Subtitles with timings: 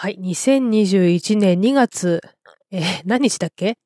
[0.00, 2.20] はい、2021年2月、
[2.70, 3.78] えー何日だっけ？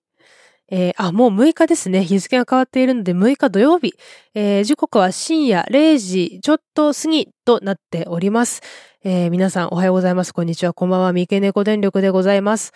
[0.71, 2.05] えーあ、もう6日ですね。
[2.05, 3.95] 日付が変わっているので6日土曜日。
[4.35, 8.61] えー時刻は深夜0時ちょっと過ぎとなっております。
[9.05, 10.35] えー皆さんおはようございます。
[10.35, 10.75] こんにちは。
[10.75, 11.15] こんばんは。
[11.15, 12.73] 三毛猫電力でございます。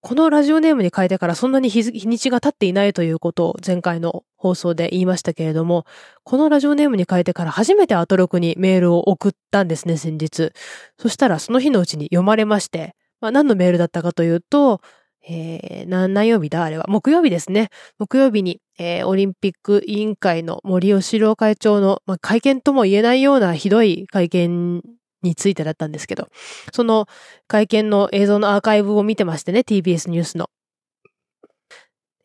[0.00, 5.84] このラジオネームに変えてからそんなに日日にちが経っていないということを前回の放送で言いましたけれども、
[6.22, 10.52] このラジオネームに変えてから初めてアトロクにメールを送ったんですね、先日。
[10.98, 14.80] そしたらその日のうちに読まれまして、まあ何のメールだったかというと、
[15.28, 16.62] えー、何曜日だ？
[16.62, 16.84] あれは。
[16.88, 17.68] 木曜日ですね。
[17.98, 24.82] 木曜日に、えーオリンピック委員会の森喜朗会長の、まあ、会見とも言えないようなひどい会見
[25.22, 26.28] についてだったんですけど、
[26.72, 27.06] その
[27.46, 30.50] 会見の映像のアーカイブを見てましてね、TBS ニュースの。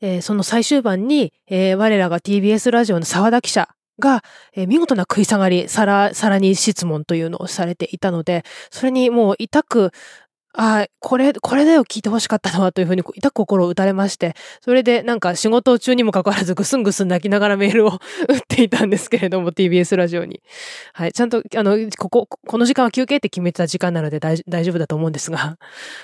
[0.02, 3.70] えーその最終盤に、えー我らが TBS ラジオの沢田記者
[4.00, 9.92] が、えー見事な食い下がり、さら、さらに質問というのをされていたので、それにもう痛く、
[10.56, 17.90] ああ、これ、これだよ聞いてほしかったのはというふうに痛く心を打たれまして、それでなんか仕事中にもかかわらずぐすんぐすん泣きながらメールを
[18.30, 20.42] 打っていたんですけれども、TBS ラジオに。
[20.94, 21.14] はい。
[21.14, 25.58] ちゃんと、あの、ここ、この時間は休憩って決めてた時間なので大大丈夫だと思うんですが、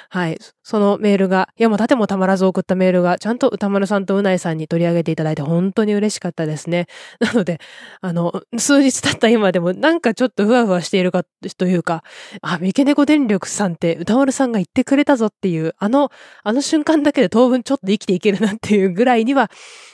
[0.10, 0.40] はい。
[0.64, 6.88] そのメールが、いやもう盾もたまらず送ったメールが、ちゃんと歌丸さんとうないさんに取り上げていただいて本当に嬉しかったですね。
[7.22, 7.60] なので、
[8.02, 11.24] あの、数日経った今でもなんかちょっとふわふわしているか、
[11.58, 12.04] というか、
[12.42, 16.12] あ、三毛猫電力さんって歌丸さんさんが言ってくれたぞっていう、あの、
[16.44, 19.52] あの瞬間だけで当分ちょっと生きていけるなっていうぐらいには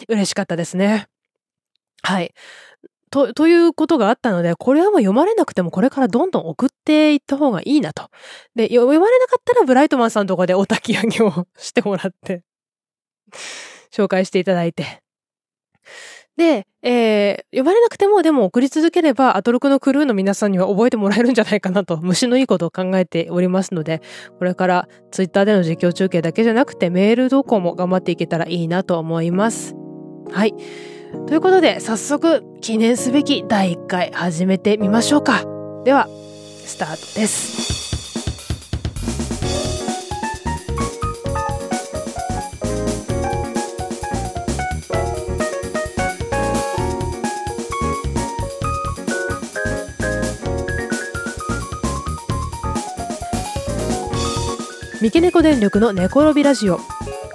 [0.07, 1.07] 嬉しかったですね。
[2.03, 2.33] はい。
[3.09, 8.09] と、ということがあったので、これはもう読まれなくてもこれからどんどん送っていった方がいいなと。
[8.55, 12.43] で、読まれなかったらブライトマンさんとかでお焚き上げをしてもらって、
[13.91, 15.01] 紹介していただいて。
[16.37, 24.01] で、えー、読まれなくてもでも送り続ければ、アトロクのクルーの皆さんには覚えてもらえるんじゃないかなと、虫のいいことを考えておりますので、
[24.37, 29.75] これからツイッターでの実況中継だけじゃなくて、メール投稿も頑張っていけたらいいなと思います。
[30.31, 30.53] はい。
[31.27, 35.45] ということで、早速、記念すべき第1回始めてみましょうか。
[35.85, 36.07] では、
[36.65, 37.84] スタートです。
[55.05, 56.79] 三毛猫電力の寝転びラジオ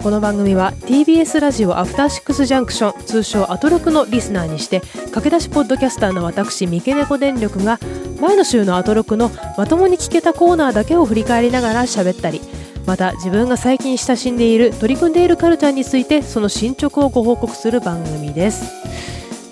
[0.00, 7.78] この番組は TBS ラジオアフターシックスジャンクション通称アトロクのリスナーにして駆け出しポッドキャスターの私三毛猫電力が
[8.20, 12.40] 前の週のアトロクのまともに聞けたコーナーだけを振り返りながら喋ったり
[12.86, 18.64] また自分が最近親しんでいる取り組んでいるカルチャーについてその進捗をご報告する番組です。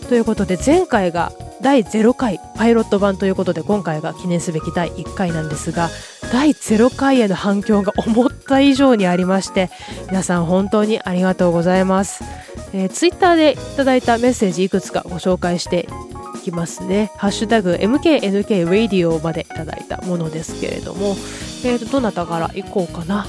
[0.09, 5.91] ということで前回が第0回パイロット版ということで今回が記念すべき第1回なんですが
[6.33, 9.71] 第0回への反響が思った以上にありまして
[10.09, 12.25] 皆さん本当にありがとうございます、
[12.73, 15.89] えー、ツイッターでいただいたメッセージいくつかご紹介して
[16.37, 17.11] いきますね。
[17.17, 21.17] ハッシュタグ MKNK Radio までいただいたものですけれども、
[21.65, 23.27] えーとどなたからいこうかな。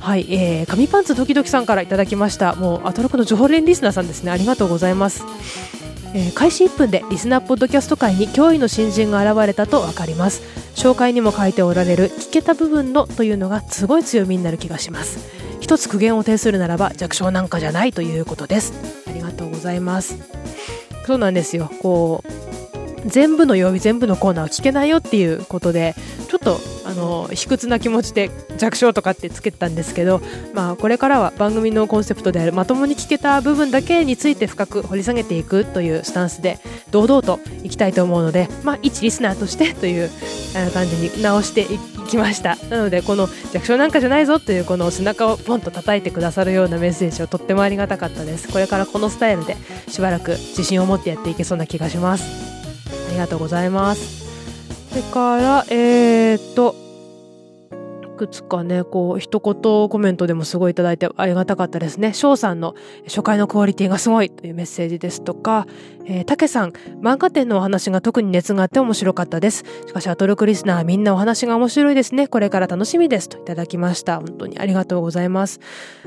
[0.00, 2.54] はい、えー、紙パンツドキドキさんからいただきました。
[2.54, 4.30] もうアトロクの常連リスナーさんですね。
[4.30, 5.24] ありがとうございます。
[6.14, 10.42] えー開始1分でリスナーポッドキャスト界に驚異の新人が現れたと分かります。
[10.74, 15.18] 紹介にも書いておられる聞けた部分のというのがすごい強みになる気がします。
[15.60, 18.72] 一つ苦言を呈するならば弱小なんかじゃないということです。
[19.06, 20.16] ありがとうございます。
[21.06, 21.70] そうなんですよ。
[21.82, 22.57] こう
[23.06, 25.94] 全部の曜日全部のコーナーを聞けないよっていうことで
[26.28, 30.20] ちょっとあの卑屈な気持ちで弱小とかってつけてたんですけど、
[30.54, 36.58] まあ、これからは番組のコンセプトであるまともに聞けた部分だけについて深く掘り下げていくというスタンスで
[36.90, 40.10] 堂々といきたいと思うので、まあ、一リスナーとしてという
[40.72, 41.78] 感じに直してい
[42.08, 42.56] きました。
[42.70, 48.48] なのでこの弱小なんかじゃないぞというこの背中をポンと叩いてくださるようなメッセージをとってもありがたかったです。
[48.48, 49.56] これからこのスタイルで
[49.88, 52.57] しばらく自信を持ってやっていけそうな気がします。
[53.08, 54.26] ありがとうございます。
[54.90, 56.74] それから、えー、っと、
[58.04, 62.12] いくつかね、こう、一言コメントでもすごいいただいてありがたかったですね。
[62.12, 62.74] 翔さんの
[63.04, 65.66] 初回のクオリティがすごいというメッセージですとか、
[66.10, 66.70] えー、たけさん、
[67.02, 69.64] 漫画展のお話が特に熱があって面白かったです。
[69.86, 72.28] しかし、アトロクリスナーみんなお話が面白いですね。
[72.28, 73.28] これから楽しみです。
[73.28, 74.16] といただきました。
[74.16, 75.60] 本当にありがとうございます。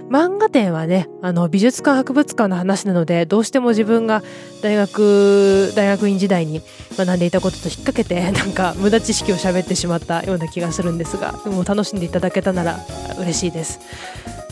[0.10, 4.24] 漫画展はね、あの、美術館博物館の話なので、どうしても自分が
[4.64, 6.64] 大学、大学院時代に
[6.98, 12.80] 学んでいたことと引っ掛けて、 なんか無駄知識を喋ってしまったような気がするんですが、でも楽しんでいただけたなら
[13.20, 13.80] 嬉しいです。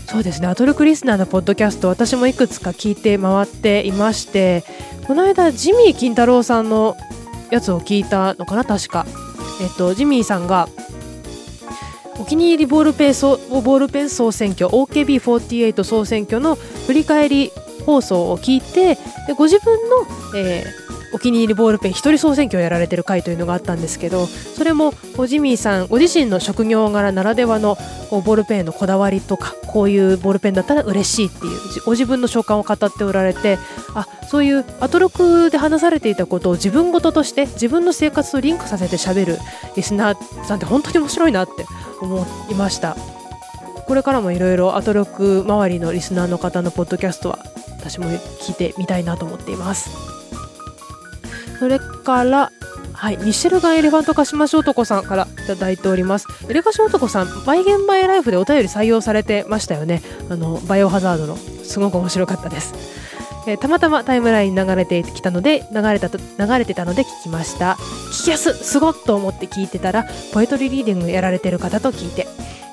[0.10, 4.64] そうですね、アトロクリスナーのポッドキャスト、私もいくつか聞いて回っていまして、
[5.06, 6.98] この間、ジミー金太郎さんの
[7.52, 9.06] やつを聞いたのかな、確か。
[9.62, 10.68] えっと、ジミーさんが、
[12.20, 16.56] お気に入りボールペン総ボールペン総選挙 OKB48 総選挙の
[16.88, 17.52] 振り返り
[17.86, 18.96] 放送を聞いて
[19.26, 20.06] でご自分の、
[20.36, 24.94] えーお気に入りボールペン一人総選挙をやられてる回というのがあったんですけどそれも
[25.28, 27.78] ジミーさんご自身の職業柄ならではの
[28.10, 33.58] ボールペンのこだわりとかこういうボールペンだったら嬉しいっていうご自分の所感を語っておられて
[33.96, 39.38] あそういうアトロクで話されていたことを自分事として自分の生活とリンクさせて喋る
[39.76, 41.66] リスナーさんって本当に面白いなって
[42.02, 42.96] 思いました。
[43.88, 47.40] これからもいろいろアトロク周りのリスナーの方のポッドキャストは
[47.80, 50.19] 私も聞いてみたいなと思っています。
[51.60, 52.52] それから
[53.00, 56.28] はい、ミシェルガン・エレファントカシマシ男さんからいただいております。
[56.50, 60.02] エレカシ男さん、バイゲンバイライフでお便り採用されてましたよね。
[60.30, 61.38] あの、バイオハザードの。
[61.38, 62.74] すごく面白かったです。
[63.48, 67.78] えー、たまたまタイムラインに流れてきたので、流れた、流れてたので聞きました。
[68.12, 72.28] 聞きやす、すごっと思って聞いてたら、ポエトリーリーディングやられてる方と聞いて、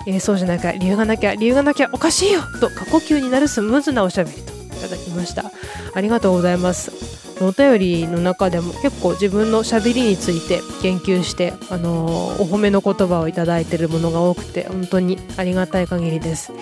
[0.08, 5.52] えー、そうじゃなきゃ、理由がなきゃ、理由がなきゃおかしいよと過呼吸になるスムーズなおしゃべりといただきました。
[5.94, 7.25] ありがとうございます。
[7.40, 16.52] お便りの中でも結構自分のしゃべりについて研究して、あのー、お褒めの言葉をいただいているものが多くて本当にありがたい限りです。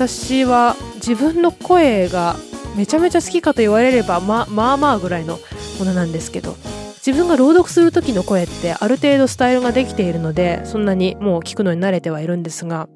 [0.00, 2.36] 私は自分の声が
[2.74, 5.38] めちゃめちゃ好きかと言われればままあまあぐらいの
[5.78, 6.56] ものなんですけど
[7.04, 12.88] 自分が朗読する時の声ってある程度スタイルができているのでそんなにもう聞くのに慣れてはいるんですが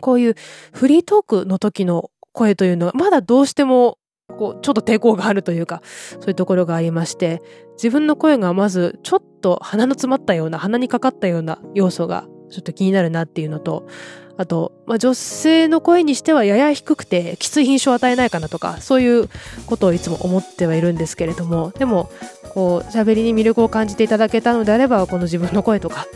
[0.00, 0.34] こういう
[0.72, 3.98] フリートークの時の声というのはまだどうしても
[4.30, 5.82] こう、ちょっと抵抗があるというか、
[6.20, 7.42] そういうところがありまして、
[7.74, 13.86] 自分の声がまず、ちょっと鼻の詰まったような、鼻にかかったような要素が、ちょっと気になるなっていうのと、
[14.36, 19.28] あと、まあ、女性の声にしてはやや低くて、きつい印象を与えないかなとか、そういう
[19.66, 22.10] ことをいつも思ってはいるんですけれども、でも、
[22.54, 26.06] こう、喋りに魅力を感じていただけたのであれば、この自分の声とか、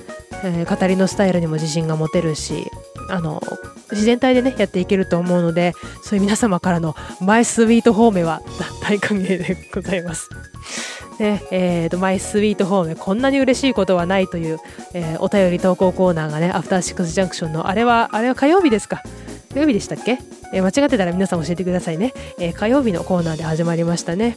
[0.42, 2.70] えー、語りのスタイルにも自信が持てるし、
[3.08, 3.42] あの、
[3.90, 5.72] 自然体でね、やっていけると思うので、
[6.02, 8.40] そういう皆様からのマイスイート方面は
[8.82, 10.28] 大歓迎でございます。
[11.18, 14.58] ね、えーと、マイスイート方面、こんなに嬉しいことはないという、
[14.94, 19.02] えー、お便り投稿コーナーがね、アフターシックスジャンクションの、あれは、あれは火曜日ですか？
[19.52, 20.18] 火曜日でしたっけ、
[20.52, 22.12] えー、間違ってたら皆さん教えてくださいね。
[22.40, 24.36] えー、火曜日のコーナーで始まりましたね。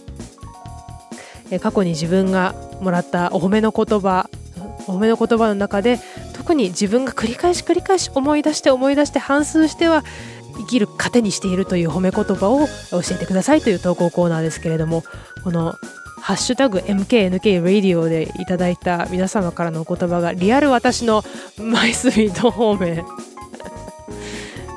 [1.49, 4.29] え過去に自分がもらったお褒めの言葉
[4.85, 5.97] お褒めの言葉の中で
[6.37, 10.03] 特に自分が繰り返し繰り返し思い出して思い出して反数しては
[10.57, 15.03] 生きる糧にしているという褒め言葉を教えてくださいという投稿コーナーですけれども
[15.43, 15.75] この
[16.21, 21.23] ハッシュタグ MKNK ラディオでいただいた皆様からのお言葉がリアル私の
[21.57, 23.05] マイスイート方面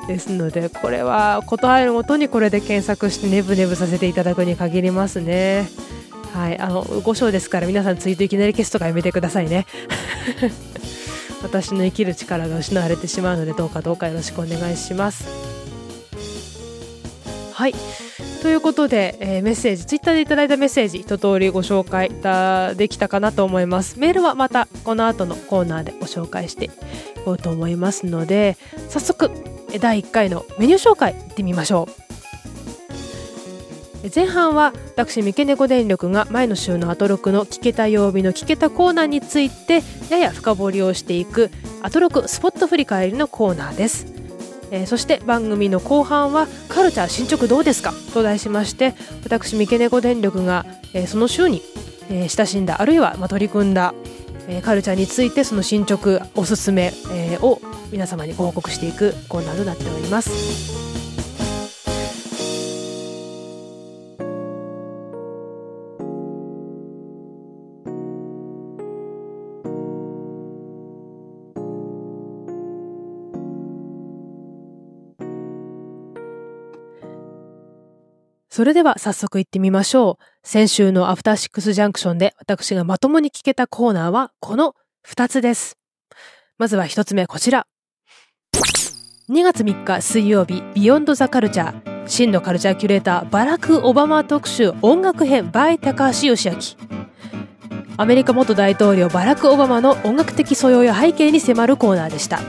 [0.07, 5.69] ですのでこれは答えるごとにこれで検索してネブネブさせていただくに限りますね。
[6.33, 9.65] はい、あの5章ですから皆さんツイートいきなり消すとかやめてくださいね
[11.43, 15.25] 私の生きる力が失われてしまうのでどうかどうかよろしくお願いします。
[17.53, 17.73] はい。
[18.41, 22.09] ということで、えー、メッセージツイッターでいただいたメッセージ一通りご紹介
[22.75, 23.99] できたかなと思います。
[23.99, 26.69] メールはまたこの後のコーナーでご紹介してい
[27.23, 28.57] こうと思いますので
[28.89, 29.29] 早速
[29.79, 32.10] 第1回のメニュー紹介いってみましょう。
[34.13, 41.51] 前半は私三毛猫電力が前の週のアトロクの聞けた曜日の聞けたコーナーについてやや深掘りをしていく
[41.83, 44.07] アトロクスポット振り返りのコーナーです、
[44.71, 47.93] えー、そして番組の後半はカルチャー進捗どうですか？
[48.13, 51.61] と題しまして私三毛猫電力が、えー、その週に、
[52.09, 53.93] えー、親しんだあるいは、まあ、取り組んだ、
[54.47, 60.90] えー、カルチャーについてその進捗おすすめ、えー、を皆様にご報告していくコーナーとなっております。
[78.51, 80.23] それでは早速行ってみましょう。
[80.43, 84.75] 先週のアフターシックスジャンクションで私がまともに聞けたコーナーはこの
[85.07, 85.77] 2つです。
[86.57, 87.65] まずは1つ目こちら。
[89.29, 92.07] 2月3日水曜日、ビヨンドザカルチャー。
[92.07, 97.00] 真のカルチャーキュレーター、バラク・オバマ特集音楽編 by 高橋義明。
[97.97, 102.39] アメリカ元大統領バラク・オバマの音楽的素養や背景に迫るコーナーでした。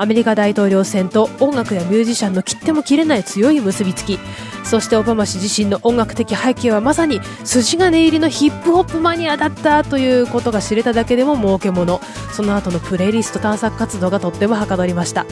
[0.00, 4.18] アメリカ大統領選と音楽やミュージシャンの切っても切れない強い結びつき。
[4.64, 12.00] そしてオバマ氏自身の音楽的背景はまさに筋金入りのヒップホップマニアだったということが知れただけでも儲けもの。
[12.32, 15.26] その後のプレイリスト探索活動がとってもはかどりました。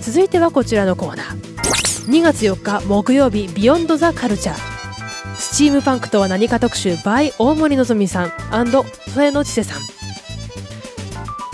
[0.00, 2.10] 続いてはこちらのコーナー。
[2.10, 4.81] 2月4日木曜日ビヨンドザカルチャー
[5.42, 8.32] スチームパンクとは何か特集 by 大森のぞみさん
[9.12, 9.80] 添野千世さん。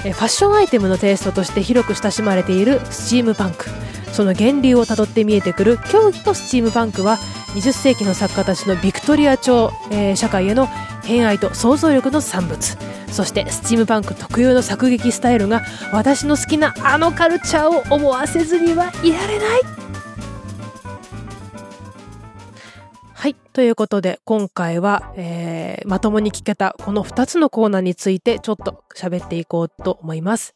[0.04, 3.64] えファッションアイテムのテイストとして広く親しまれているスチームパンク
[4.12, 7.16] その源流をたどって見えてくる狭義のスチームパンクは
[7.54, 10.66] 20世紀の作家たちのビクトリア朝、えー、社会への
[11.02, 12.76] 偏愛と想像力の産物。
[13.10, 19.87] そしてスチームパンク特有の作劇スタイルが私の好きなあのカルチャーを思わせずにはいられない。
[23.58, 30.54] ということで、今回は、えー、まともに聞けたこの2つのコーナーについてちょっと喋っていこうと思います。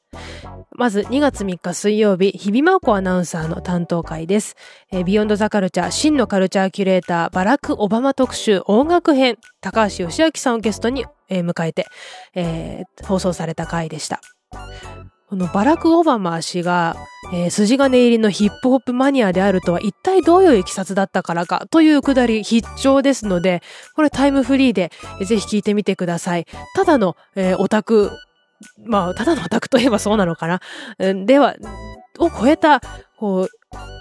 [0.71, 4.54] まず2月3日水曜日、日比真央子アナウンサーの担当会です。
[4.92, 11.87] えー、ビヨンドザカルチャー真のカルチャーキュレーターバラク・オバマ特集音楽編高橋義明さんをゲストに、えー、迎えて、
[12.37, 14.21] えー、放送された回でした。
[15.33, 16.95] このバラク・オバマ氏が、
[17.33, 23.62] えー、筋金入りのヒップホップマニアであるとは一体どういういきさつだったからかというくだり必聴ですので、
[23.97, 26.47] これタイムフリーで、えー、ぜひ聞いてみてください。
[26.75, 28.11] ただの、えー、オタク、
[28.85, 30.61] まあ、ただのオタクといえばそうなのかな？
[31.25, 31.57] では、
[32.19, 32.83] を超えた、
[33.17, 33.49] こう、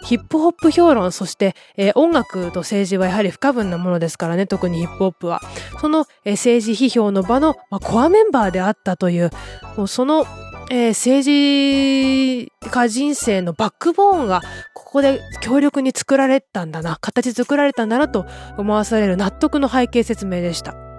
[0.06, 5.40] ヒップホップ評論、そして、えー、音楽と政治はやはり不可分なものですからね、特にヒップホップは。
[5.80, 9.32] その、えー、政治批評の場の、まあ、コアメンバーであったという、
[9.78, 10.26] もうその
[10.74, 14.42] えー、政治家人生のバックボーンが
[14.74, 18.26] ここで強力に作られたんだな、形作られたんだなと
[18.58, 20.91] 思わされる納得の背景説明でした。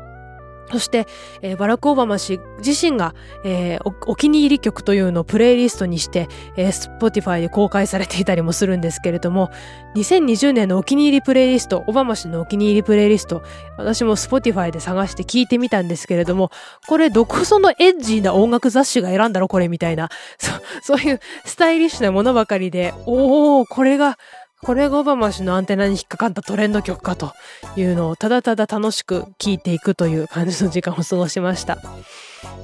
[0.72, 1.06] そして、
[1.42, 3.14] えー、バラク・オバマ氏自身が、
[3.44, 9.50] えー、お気に入り曲というのをプレイリストにして、えー、Spotify で公開されていたりもするんですけれども、
[9.94, 13.42] 2020年のお気に入りプレイリスト、オバマ氏のお気に入りプレイリスト、
[13.76, 16.50] 私も Spotify で探して聞いてみたんですけれども、
[16.86, 24.18] これどこそのエッジーな音楽雑誌が選んだろこれみたいな、そう、 そういうスタイリッシュなものばかりで、おー、これが、
[24.64, 27.32] これがオバマ氏のアンテナに引っかかったトレンド曲かと
[27.76, 31.78] いうのをただただ楽しく聴いていくという感じの時間を過ごしました。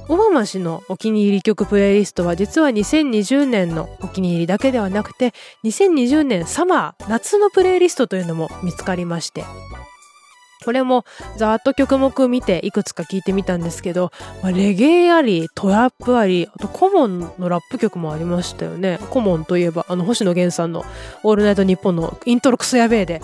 [0.07, 9.43] オバマ氏のお気に入り曲プレイリストは実は2020年のお気に入りだけではなくて2020年サマー夏のプレイリストというのも見つかりまして
[10.63, 11.05] これも
[11.37, 14.11] ざーっと曲目見ていくつか聞いてみたんですけど、
[14.43, 18.99] まあ、レゲエあり、トラップあり、あとコモンのラップ曲もありましたよね。
[19.09, 20.85] コモンといえば、あの、星野源さんの
[21.23, 23.21] オールナイトニッポンのイントロクソやべえで、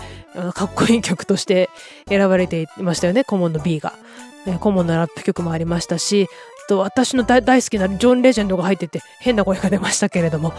[0.54, 1.68] かっこいい曲として
[2.08, 3.92] 選ばれていましたよね、コモンの Be が。
[4.60, 6.28] コモンのラップ曲もありましたし、
[6.66, 10.52] あと私の大好きなジョン・レジェンドが入ってて変な声が出ましたけれども、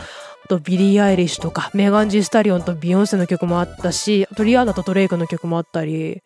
[0.46, 6.22] あとビリー・アイリッシュとかメガン・ジー・スタリオンとビヨンセの曲もあったし、あとリアーナとドレイクの曲もあったり、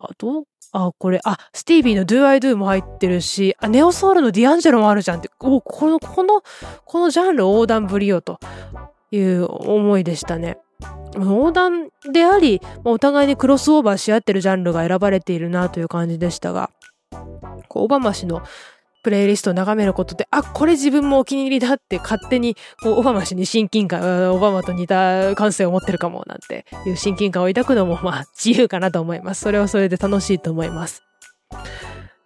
[0.00, 6.42] あと、あ、これ、あ、スティービーの Do I Do も入ってるし、あ、ネオソウルのディアンジェロもあるじゃんって、お、この、この、
[6.84, 8.38] このジャンル横断ぶりよと
[9.10, 10.58] いう思いでしたね。
[11.14, 16.70] 横断であり、お互いにクロスオーバーし合ってるジャンルが選ばれているなという感じでしたが、
[17.68, 18.42] オバマ氏の
[19.02, 29.42] プレイリストを眺めることで、あ、これ自分もお気に入りだって勝手に、こう、オバマ氏に親近感、オバマと似た感性を持ってるかも、なんていう親近感を抱くのも、まあ、自由かなと思います。
[29.42, 31.02] それはそれで楽しいと思います。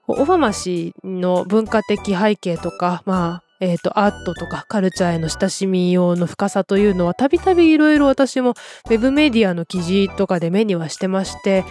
[0.07, 11.65] オバマ氏の文化的背景とか、まあ、えっ、ー、と、アートとかカルチャーへの親しみ用の深さというのは、たびたびいろいろ私もウェブメディアの記事とかで目にはしてまして、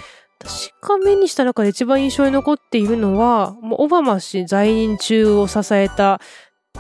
[0.45, 6.19] 私が目にした中で一番印象に残っているのは、もうオバマ氏在任中を支えた、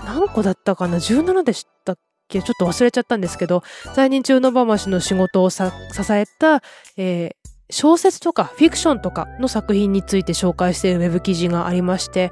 [0.05, 2.41] 何個だったかな ?17 でしたっけ？
[2.41, 6.61] ちょっと忘れちゃったんですけど、在任中のオバマ氏の仕事を支えた、
[6.97, 7.33] えー、
[7.69, 12.31] 小説とかフィクションとかの作品について紹介しているウェブ記事がありまして、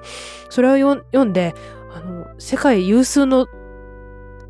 [0.49, 1.55] それを読んで、
[1.93, 3.47] あの、世界有数の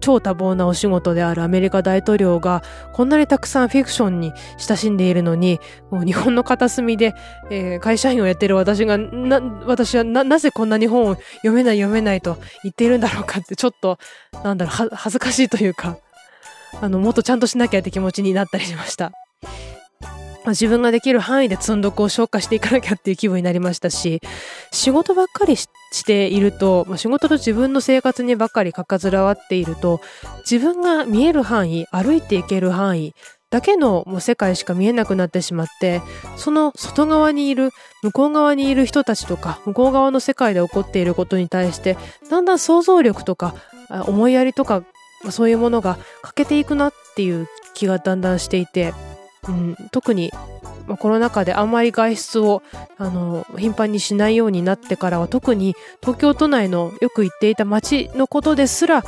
[0.02, 7.14] 超多忙なお仕事であるアメリカ大統領がこんなにたくさんフィクションに親しんでいるのに、もう日本の片隅で、
[7.50, 13.98] えー、会社員をやってる私が、な、私はな、なぜこんな日本を読めない読めないと言っているんだろうかってちょっと、
[14.44, 15.98] なんだろう、恥ずかしいというか、
[16.82, 19.12] あの、もっとちゃんとしなきゃって気持ちになったりしました。
[20.52, 24.22] ま自分ができる範囲で積んどくを消化していかなきゃっていう気分になりましたし、
[24.72, 25.68] 仕事ばっかりし
[26.06, 30.02] ているとま、仕事と自分の生活にばっかりかかずらわっていると、
[30.50, 33.14] 自分が見える範囲、歩いていける範囲
[33.50, 36.02] だけのもう世界しか見えなくなってしまって、
[36.38, 41.98] その外側にいる、向こう側にいる人たちとか、向こう側の世界で起こっていることに対して、
[42.30, 43.54] だんだん想像力とか、
[44.08, 44.84] 思いやりとか、
[45.30, 48.94] そういうものが欠けていくなっていう気がだんだんしていて、
[49.48, 50.32] うん、特に、
[50.88, 52.62] まあ、コロナ禍であまり外出を
[52.98, 59.04] あの頻繁にしないようになってからは特に東京都内のよく行っていた街のことですら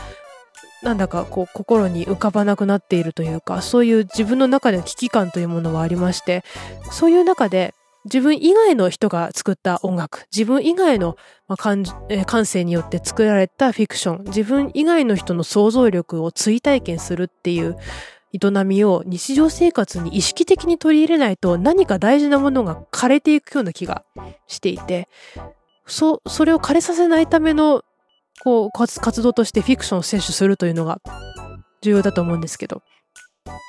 [0.81, 6.43] なんだかこう心に浮かばなくなっているというかそういう自分の中での危機感というものはありまして
[6.91, 7.73] そういう中で
[8.05, 11.15] 自分以外の人が作った音楽、自分以外の、
[11.57, 11.85] 感、
[12.25, 17.77] 感性によって作られたフィクション、自分以外の人の想像力を追体験するっていう
[18.33, 24.03] 営みを日常生活に意識的に取り入れないと何か大事なものが枯れていくような気が
[24.47, 25.07] していて、
[25.85, 27.83] そ、それを枯れさせないための、
[28.43, 30.99] こう、活動としてフィクションを摂取するというのが
[31.81, 32.81] 重要だと思うんですけど、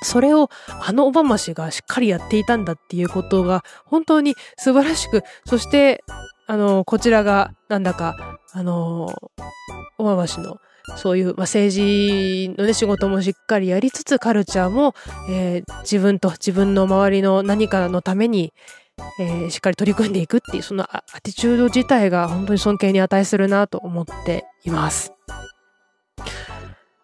[0.03, 6.03] それをあのオバマ氏がしっかりやっていたんだっていうことが本当に素晴らしく、そして、
[6.47, 9.13] あの、こちらがなんだか、あの、
[9.97, 10.57] オバマ氏の
[10.97, 14.93] そういう、まあ、政治のね、仕事もしっかりやりつつ、カルチャーも、
[15.29, 18.53] えー、自分と自分の周りの何かのために、
[19.19, 25.11] えー、しっかり取り組んでいくっていう、そのアティチュード自体が本当に尊敬に値するなと思っています。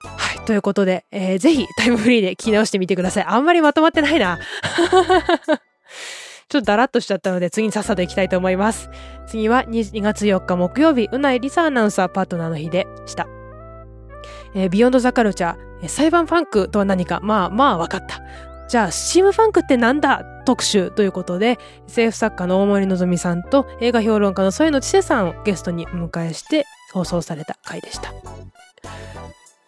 [0.03, 3.25] はいということで、えー、ぜひタイムフリーで聞き直してみてください。
[3.25, 4.39] あんまりまとまってないな。
[6.50, 8.89] ちょっとダラッとしちゃったので次にさっさと行きたいと思います。
[9.27, 13.40] 次は 2, 2月4日木曜日、宇内梨沙アナウンサーパートナーの日でした。
[14.53, 18.22] えー、 Beyond the Culture、サイバーパンクとは何か、まあまあ分かった。
[18.67, 20.24] じゃあ、スチームパンクってなんだ？
[20.43, 28.12] 特集ということで、 SF 作家の大森望さんと映画評論家の添野知生さんをゲストにお迎えして放送された回でした。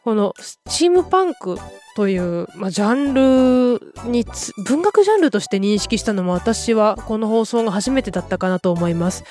[0.03, 1.57] このスチームパンク
[1.95, 4.25] という、まあ、ジャンルに
[4.65, 9.23] 文学ジャンルとして認識したのも私はこの放送が初めてだったかなと思います。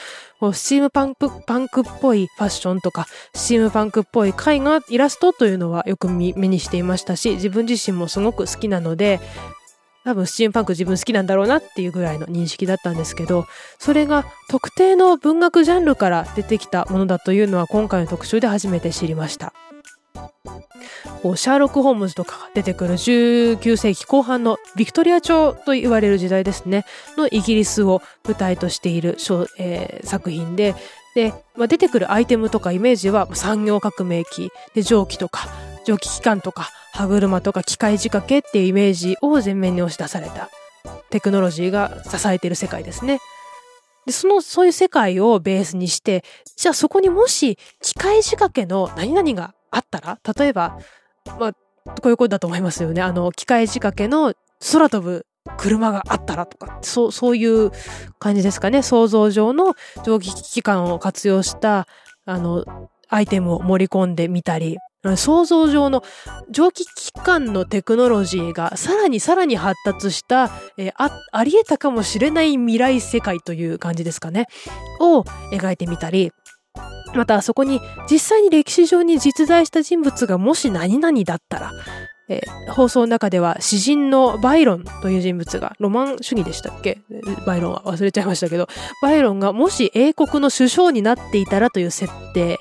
[0.55, 9.21] スチームパンク、パンクっぽいファッションとか、スチームパンクっぽい絵画、イラストというのはよく目にしていましたし、自分自身もすごく好きなので、
[10.05, 13.47] 多分スチームパンク自分好きなんだろうなっていうぐらいの認識だったんですけど、
[13.79, 19.53] それが特定の文学ジャンルから出てきたものだというのは今回の特集で初めて知りました。
[21.37, 26.85] シャーロック・ホームズとかが出てくる19世紀後半のビクトリア朝と言われる時代ですね、
[27.17, 29.17] のイギリスを舞台としている、
[29.59, 30.75] えー、作品で、
[31.15, 35.49] で、まあ、出てくるアイテムとかイメージは産業革命期、で蒸気とか
[35.85, 40.51] 蒸気機関とか歯車とか機械仕掛けっていうイメージを前面に押し出された。
[41.11, 43.21] テクノロジーが支えている世界ですね。
[44.07, 46.25] で、その、そういう世界をベースにして、
[46.57, 50.79] じゃあそこにもし機械仕掛けの何々があったら、例えば、
[51.41, 53.03] まあ、こういうことだと思いますよね。
[53.03, 54.35] あの、機械仕掛けの
[54.73, 57.73] 空飛ぶ車があったらとか、そう、そういう
[58.21, 58.83] 感じですかね。
[58.83, 61.89] 想像上の蒸気機関を活用した、
[62.25, 62.65] あの、
[63.09, 64.79] アイテムを盛り込んでみたり、
[65.17, 66.05] 想像上の
[66.51, 74.47] 蒸気機関のテクノロジーがさらにさらに発達した、えー、あ、あり得たかもしれない未来世界という感じですかね。
[75.01, 76.33] を描いてみたり、
[77.15, 81.73] またそこに実際に歴史上に実在した人物がもし何々だったら、
[82.29, 86.99] えー、放送の中では詩人のバイロンという人物が、ロマン主義でしたっけ？
[87.47, 88.69] バイロンは忘れちゃいましたけど、
[89.03, 92.59] バイロンがもし英国の首相になっていたらという設定。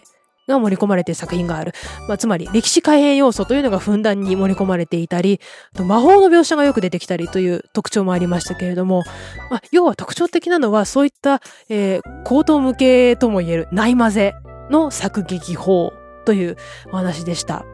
[0.47, 1.73] が盛り込まれている作品がある。
[2.07, 5.39] まあ、つまり歴史改変要素というのがふんだんに盛り込まれていたり、
[5.77, 9.03] 魔法の描写がよく出てきたりという特徴もありましたけれども、
[9.49, 14.33] まあ、要は特徴的なのはそういった、えー、高等向けとも言える内混ぜ
[14.69, 15.93] の作劇法
[16.25, 16.57] という
[16.91, 17.65] お話でした。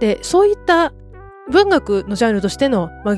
[0.00, 0.92] で、そういった
[1.50, 3.16] 文学のジャンルとしての、まあ、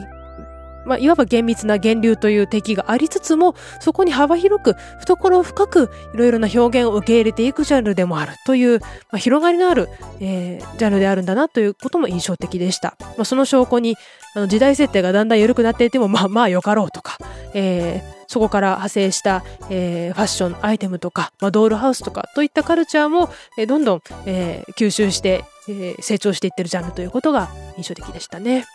[0.86, 9.88] まあ、いわば厳密な源流という敵がありつつも、そこに幅広く、懐深く、いろいろな表現を受け入れていくジャンルでもあるという、まあ、広がりのある、
[10.20, 12.96] えー、ジャンルであるんだなということも印象的でした。
[13.00, 13.96] まあ、その証拠に、
[14.34, 17.16] あの時代設定がだんだん緩くなっていても、まあまあよかろうとか、
[17.54, 28.66] えー、そこから派生した、えー、ファッション、アイテムとか、まあ、ドールハウスとかといったカルチャーも、えー、どんどん、えー、吸収して、えー、成長していってるジャンルということが印象的でしたね。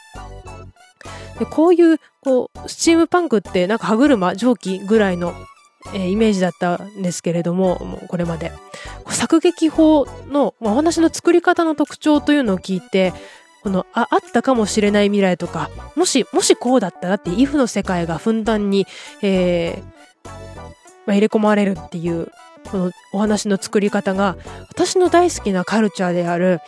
[1.40, 5.34] でこういう、こう、スチームパンクってなんか歯車、蒸気ぐらいの、
[5.94, 8.52] えー、イメージだったんですけれども、もうこれまで。
[9.10, 13.14] 作劇法の、ま、お話の作り方の特徴というのを聞いて、
[13.64, 18.88] このあ、あったかもしれない未来とか、もし、もしこうだったらって、イフの世界がふんだんに、
[19.22, 20.30] えー、
[21.06, 22.32] まあ、入れ込まれるっていう、
[22.70, 24.36] このお話の作り方が、
[24.70, 26.60] 私の大好きなカルチャーである、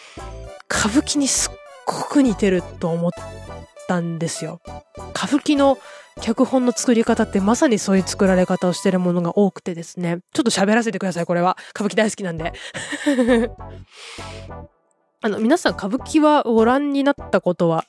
[0.69, 1.53] 歌舞伎にすっ
[1.85, 3.11] ごく似てると思っ
[3.93, 4.59] たんですよ。
[5.15, 5.77] 歌舞伎の
[6.21, 10.19] 脚本の作り方ってまさにそういう作られ方をしてるものが多くてですね。
[10.33, 11.57] ちょっと喋らせてください、これは。
[11.71, 12.53] 歌舞伎大好きなんで。
[15.21, 17.85] あの、皆さん歌舞伎はご覧になったことは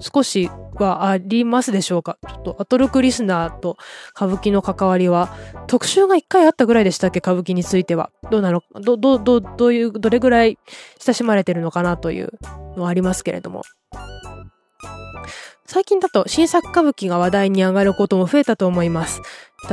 [0.00, 2.18] 少しはありますでしょうか？
[2.28, 3.78] ちょっとアトロクリスナーと
[4.14, 5.34] 歌舞伎の関わりは
[5.66, 7.18] 特集が一回あったぐらいでしたっけ？
[7.20, 8.10] 歌舞伎については。
[8.30, 8.62] どうなの？
[8.74, 10.58] ど、ど、ど、どういう、どれぐらい
[11.00, 12.30] 親しまれてるのかなという
[12.76, 13.62] のはありますけれども。
[15.66, 19.20] 最近だと新作歌舞伎が話題に上がることも増えたと思います。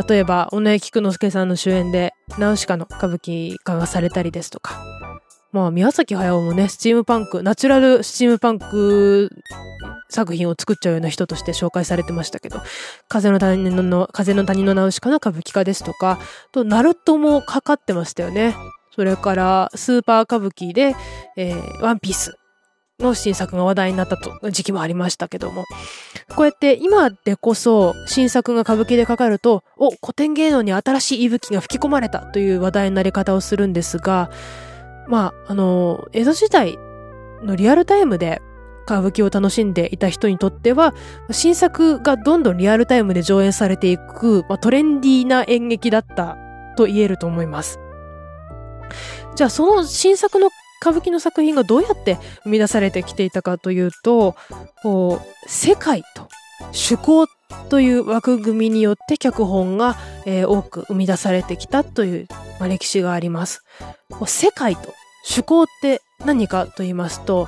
[0.08, 4.96] 例えば、尾上菊之助さんの主演で、ナウシカの歌舞伎化がされたりですとか。
[5.52, 9.30] まあ、宮崎駿もね、スチームパンク、ナチュラルスチームパンク
[10.10, 12.60] 作品を作っちゃうような人として紹介されてましたけど、
[13.08, 16.20] 風の谷の、風の谷のナウシカの歌舞伎化ですとか、
[16.52, 18.54] と、ナルトもかかってましたよね。
[18.94, 20.94] それから、スーパー歌舞伎で、
[21.38, 22.38] えー、ワンピース
[23.00, 25.66] の新作が話題になったと時期もありましたけども、
[26.36, 34.30] こうやって今でこそ新作が歌舞伎でかかると、お、古典芸能に新しい息吹が吹き込まれたという話題になり方をするんですが、
[35.08, 36.78] まあ、あの、江戸時代
[37.44, 38.42] のリアルタイムで
[38.86, 40.94] 歌舞伎を楽しんでいた人にとっては、
[41.32, 46.38] 新作がどんどんリアルタイムで上演されていく、まあ、トレンディーな演劇だった
[46.78, 47.80] と言えると思います。
[49.36, 50.50] じゃあその新作の
[50.82, 54.36] 歌舞伎の作品がどうやって生み出されてきていたかというと、
[54.84, 56.28] こう、世界と
[56.60, 57.28] 趣向
[57.70, 62.28] という枠組みによって脚本が、えー、多く生み出されてきたという、
[62.60, 63.64] まあ、歴史があります。
[64.26, 64.94] 世界と
[65.26, 67.48] 趣向って何かと言いますと、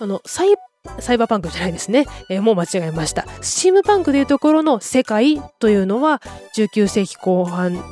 [0.00, 0.54] あの、サイ
[0.98, 2.06] サイバーパンクじゃないですね。
[2.30, 3.26] えー、もう間違えました。
[3.42, 6.22] スチームパンクでいうところの世界というのは、
[6.56, 7.82] 19世紀後半、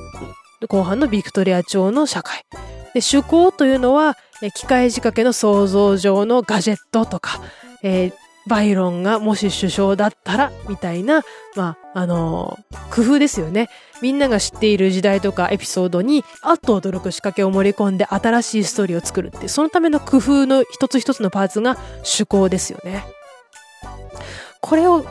[0.68, 2.44] 後半のビクトリア朝の社会。
[2.94, 7.40] で、趣向というのは、え機械仕掛けの想像上のガジェットとか、
[7.82, 8.12] えー、
[8.48, 11.22] バイロンがもし首相だったら、みたいな、
[11.54, 13.68] まあ、あのー、工夫ですよね。
[14.00, 23.04] みんなが知っている時代とかエピソードに、あっと驚く仕掛けを盛り込んで新しいストーリーを作るって、そのための工夫の一つ一つのパーツが趣向ですよね。
[24.60, 25.04] これを、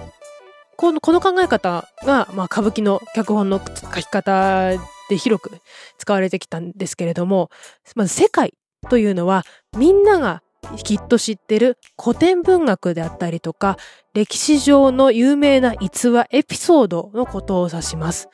[0.75, 4.71] このこの考え方が、まあ、歌舞伎の脚本の書き方
[5.09, 5.51] で広く
[5.97, 7.49] 使われてきたんですけれども、
[7.95, 8.53] まず世界
[8.89, 9.43] というのは
[9.77, 10.41] みんなが
[10.83, 13.77] きっと知ってる古典文学であったりとか、
[14.13, 18.29] 歴史上の有名な逸話、エピソードのことを指します。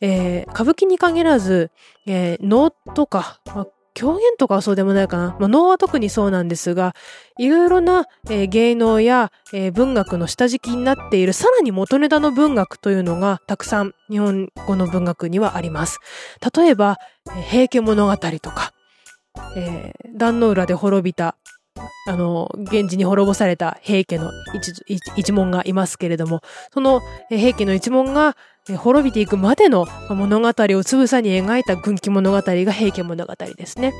[0.00, 1.70] えー、歌舞伎に限らず、
[2.06, 5.36] えー、能とか、まあ、狂言とかはそうでもないかな。
[5.38, 6.94] まあ、能は特にそうなんですが、
[7.38, 15.98] いろいろな、えー、芸能や、えー、文学の下敷きになっている、さらに元ネタの文学というのがたくさん日本語の文学にはあります。
[16.54, 16.98] 例えば、
[17.28, 18.72] えー、平家物語とか、
[19.56, 21.36] えー、壇の浦で滅びた、
[22.06, 24.72] あの、源氏に滅ぼされた平家の一
[25.16, 28.36] 一門がいますけれども、その平家の一門が
[28.76, 33.92] 滅びていくまでの物語をつぶさに描いた軍記物語が平家物語ですね。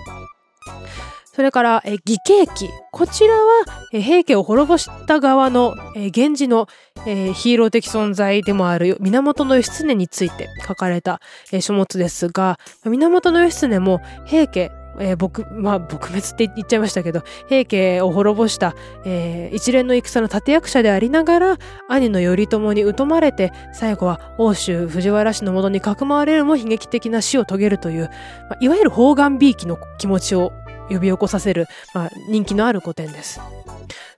[1.33, 2.68] それから、え義経記。
[2.90, 6.68] こちらは、え平家を滅ぼした側の、え源氏の、
[7.07, 11.20] えヒーロー的存在でもある源義経について書かれた、
[11.53, 14.70] え書物ですが、源義経も平家、
[15.01, 21.59] えー、僕、まあ、撲滅って言っちゃいましたけど、平家を滅ぼした、えー、一連の戦の立役者でありながら、
[21.89, 28.11] 兄の頼朝に疎まれて、最後は欧州藤原氏のもとにかくまわれるも悲劇的な死を遂げるという、
[28.49, 30.53] まあ、いわゆる方眼美意気の気持ちを
[30.89, 33.41] 呼び起こさせる、まあ、人気のある古典です。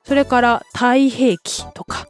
[0.05, 2.07] それから、太平記とか、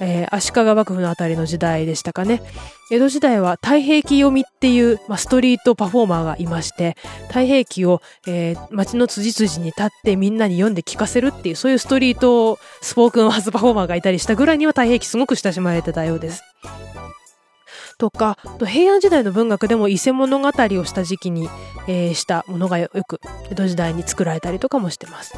[0.00, 2.42] えー、足利幕府のあたりの時代でしたかね。
[2.90, 6.96] 江戸時代は太平記読みっていう、まあ、ストリートパフォーマーがいまして、
[7.28, 16.42] 太平記を、えー、街の辻々に立ってみんなに読んで聞かせるっていう、そういうストリートスポークンワーズパフォーマーがいたりしたぐらいには太平記すごく親しまれてたようです。
[17.98, 20.52] とか、平安時代の文学でも伊勢物語を
[20.84, 21.50] した時期に、
[21.88, 25.34] えー、したものがよく江戸時代に作られたりとかもしてます。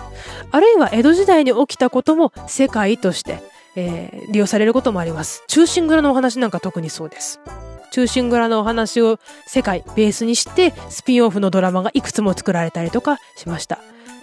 [0.51, 3.40] あるいは江戸時代に起きたことも世界として、
[3.76, 5.44] えー、利用されることもあります。
[5.48, 7.40] 中心蔵のお話なんか特にそうです。
[7.92, 13.78] 中心蔵のお話を世界ベースにしてスピンオフのドラマがいくつも作られたりとかしました。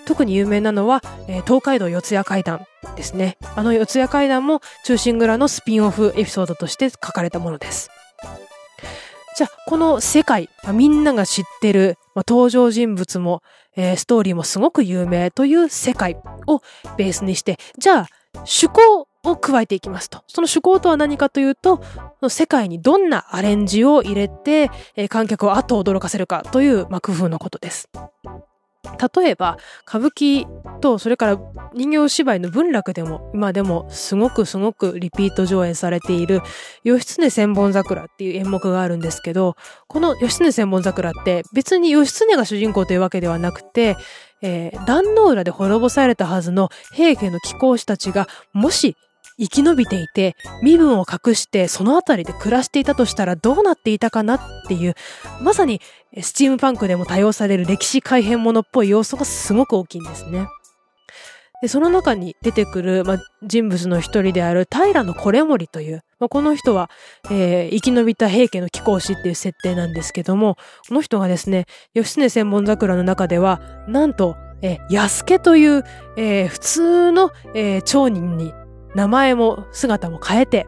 [0.06, 3.38] 特に有名なのは、えー、東海道四谷階段ですね。
[3.56, 7.90] あの四谷階段も中心蔵のスピンオフエピソードとして書かれたものです。
[9.38, 13.44] じゃあ、この世界、まあ、みんなが知ってる、まあ、登場人物も、
[13.76, 16.64] えー、ストーリーもすごく有名という世界を
[16.98, 18.97] ベースにして、じゃあ、趣向
[19.32, 20.24] を加えていきますと。
[20.28, 21.82] その趣向とは何かというと、
[22.30, 27.90] 世界にどんなアレンジを入れて、えー、観客を後驚かせるかという、まあ、工夫のことです。
[29.16, 30.48] 例えば、歌舞伎
[30.80, 31.40] と、それから
[31.74, 36.42] 人形芝居の文楽でも、今でもすごくすごくリピート上演されている、
[36.84, 39.56] 義経千本桜っていう演目があるんですけど、
[39.88, 43.98] この義経千本桜って別に義経が主人公というわけではなくて、
[44.42, 48.96] えー、壇の浦で滅ぼされたはずの平家の貴公子たちが、もし
[49.40, 54.96] 生き延びていて、身分を隠してその辺りで暮らしていたとしたらどうなっていたかなっていう、
[55.42, 55.82] まさに
[56.22, 60.48] スチームパンクでも多用される歴史改変者っぽい要素がすごく大きいんですね。
[61.62, 66.92] でその中に出てくる、ま、人物の一人である平の惟盛という、ま、この人は、
[67.32, 75.84] えー、生き延びた平家の貴公子っていう設定なんですけども、この人がですね、義経千本桜の中では、なんと、えー、安家という、
[76.16, 78.54] えー、普通の、えー、町人に
[78.98, 80.66] 名前も姿も変えて、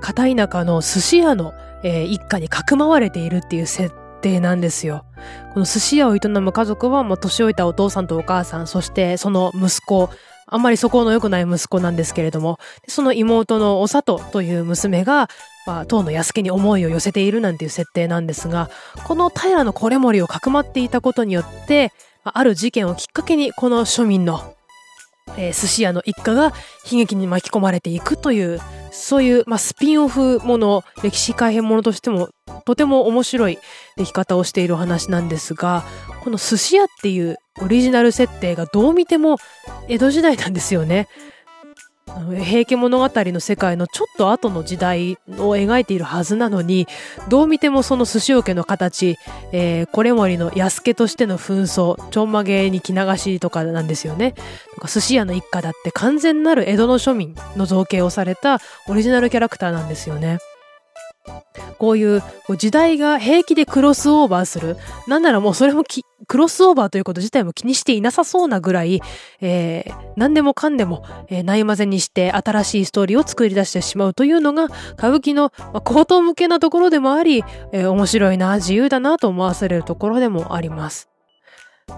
[0.00, 3.92] 片田舎の寿司屋の、えー、一家にかくまわれているっていう設
[4.22, 5.04] 定なんですよ。
[5.52, 10.08] この寿司屋を営む家族は、もう年老いたお父さんとお母さん、そしてその息子、
[10.46, 15.28] あんまり素行の良くない息子なんですけれども、その妹のお里という娘が、
[15.66, 18.70] まあ、当の安家に思いを寄せているなんていう設定なんですが、
[19.02, 21.92] この平の惟盛をかくまっていたことによって、
[22.22, 24.54] ある事件をきっかけにこの庶民の
[25.36, 26.52] えー、寿司屋の一家が
[26.90, 32.30] 悲劇に巻き込まれていくという、そういう、まあ、スピンオフもの、歴史改変ものとしても、
[32.64, 33.58] とても面白い
[33.96, 35.84] 出来方をしているお話なんですが、
[36.22, 39.36] この寿司屋っていうオリジナル設定がどう見ても
[39.88, 41.08] 江戸時代なんですよね。
[42.42, 46.86] 平家物語の世界のちょっと後の時代を描いているはずなのに、
[47.28, 49.16] どう見てもその寿司桶の形、
[49.52, 54.34] えー、これ森の安家としての紛争、ちょんまげに着流しとかなんですよね。
[54.74, 60.38] とか寿司屋の一家だって完全なる江戸の庶民の造形をされたオリジナルキャラクターなんですよね。
[61.78, 62.22] こういう
[62.58, 64.76] 時代が平気でクロスオーバーする。
[65.06, 65.84] なんならもうそれも
[66.30, 69.02] クロスオーバーということ自体も気にしていなさそうなぐらい、
[69.40, 81.08] えー、何でもかんでも、えー、ないまぜにして新しいストーリーを作り出してしまうというのが歌舞伎の、まあ、高等向けなところでもあり、えー、面白いな、自由だなと思わせれるところでもあります。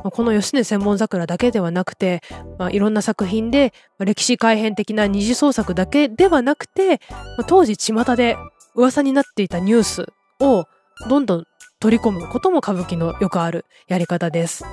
[0.03, 2.23] この吉根千本桜だけではなくて、
[2.59, 7.03] まあ、いろんな作品で、歴史改変的な二次創作だけではなくて、
[7.37, 8.39] まあ、当時巷で
[8.75, 10.07] 噂になっていたニュース
[10.41, 10.65] を
[11.09, 11.47] どんどん
[11.83, 14.65] 取り込むことも歌舞伎のよくあるやり方です。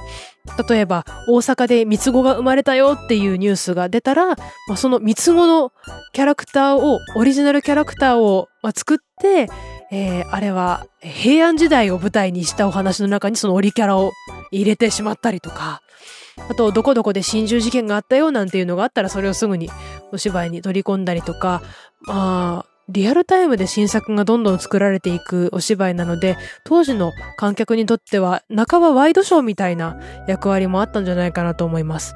[0.70, 4.36] 例えば、大阪で三つ子が生まれたよっていうニュースが出たら、ま
[4.74, 5.72] あ、その三つ子の
[6.14, 9.48] キャラクターを、オリジナルキャラクターを、ま、作って、
[9.92, 14.12] えー、あれは平安時代を舞台にしたお話の中にそのオリキャラを
[14.52, 15.82] 入れてしまったりとか、
[16.48, 19.70] あと、どこどこで心中事件があったよなんていうのがあったら、それをすぐに
[20.12, 21.64] お芝居に取り込んだりとか、
[22.02, 32.16] まあ、リアルタイムで新作がどんどん作られていくお芝居なので、当時の観客にとっては半ばワイドショーみたいな役割もあったんじゃないかなと思います。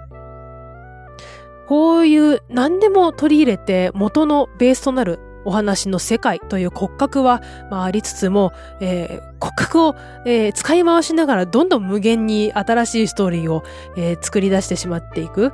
[1.67, 13.63] こういう何でも取り入れて元のベースとなるお話の世界という骨格は、まあ、ありつつも、えー、骨格を、えー、使い回しながらどんどん無限に新しいストーリーを、
[13.97, 15.53] えー、作り出してしまっていく。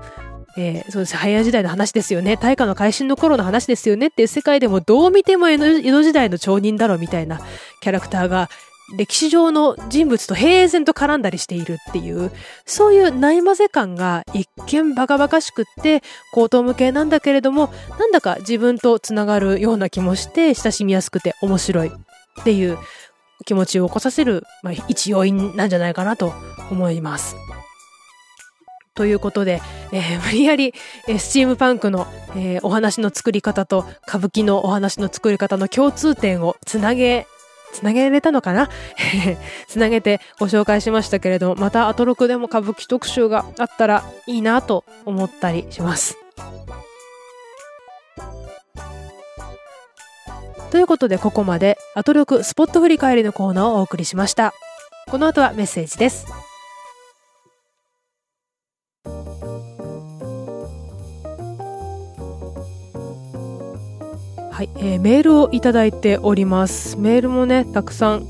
[0.62, 1.16] えー、そうです。
[1.16, 2.36] 早時代の話ですよね。
[2.36, 7.40] 大化の改新の頃の話ですよねっていう世界でもどう見ても江戸時代の町人だろみたいな
[7.80, 8.50] キャラクターが
[8.98, 12.32] 歴史上の人物と平然と絡んだりしているっていう、
[12.66, 16.02] そういうないまぜ感が一見バカバカしくって、
[16.34, 22.80] 荒唐無稽なんだけれども、なんだか自分とつながるような気もして、親しみやすくて面白いっていう
[23.46, 26.34] 気持ちを起こさせる、まあ、一要因なんじゃないかなと
[26.72, 27.36] 思います。
[29.00, 29.62] ということで、
[29.94, 30.74] えー、 無理やり、
[31.08, 37.26] えー、スチームパンクの、えー、お話の作り方と歌舞伎のお話の作り方の共通点をつなげ、
[37.72, 38.70] つなげれたのかな？
[39.70, 46.18] つなげてご紹介しましたけれども、またアトロクでも歌舞伎特集があったらいいなと思ったりします。
[50.72, 54.54] ということでここまでアトロクスポット振り返りのコーナーをお送りしました。
[55.08, 56.49] この後はメッセージです。
[64.60, 66.98] はい、えー、メールをいただいております。
[66.98, 68.24] メールもね、たくさん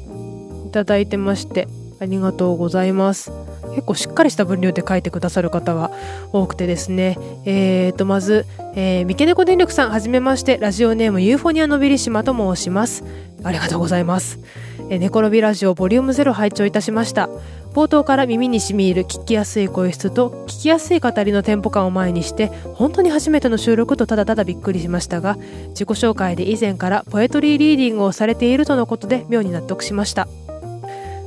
[0.68, 1.68] いただいてまして、
[2.00, 3.32] ありがとうございます。
[3.72, 5.90] 結構しっかりした分量で書いてくださる方は
[6.32, 7.18] 多くてですね。
[7.46, 13.04] えーと、まず、えー、三毛猫電力さん、はじめまして、ラジオネームユーフォニアのビリシマと申します。
[13.44, 14.38] ありがとうございます。
[14.90, 17.30] えー、ネコロビラジオボリューム0拝聴いたしました。
[17.74, 25.36] 冒頭から耳にしみ入る聞きやすい声質と聞きやすい語りのテンポ感を前にして本当に初めての収録とただただびっくりしましたが
[25.70, 30.28] 自己紹介で以前からポエトリーリーディングをされているとのことで妙に納得しました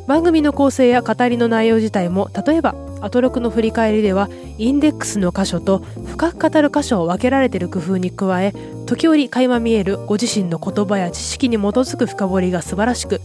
[0.08, 8.54] 番組の構成や語りの内容自体も例えばアトロクの振り返りではインデックスの箇所と深く語る箇所を分けられている工夫に加え
[8.86, 13.20] 時折垣間見えるご自身の言葉や知識に基づく深掘りが素晴らしく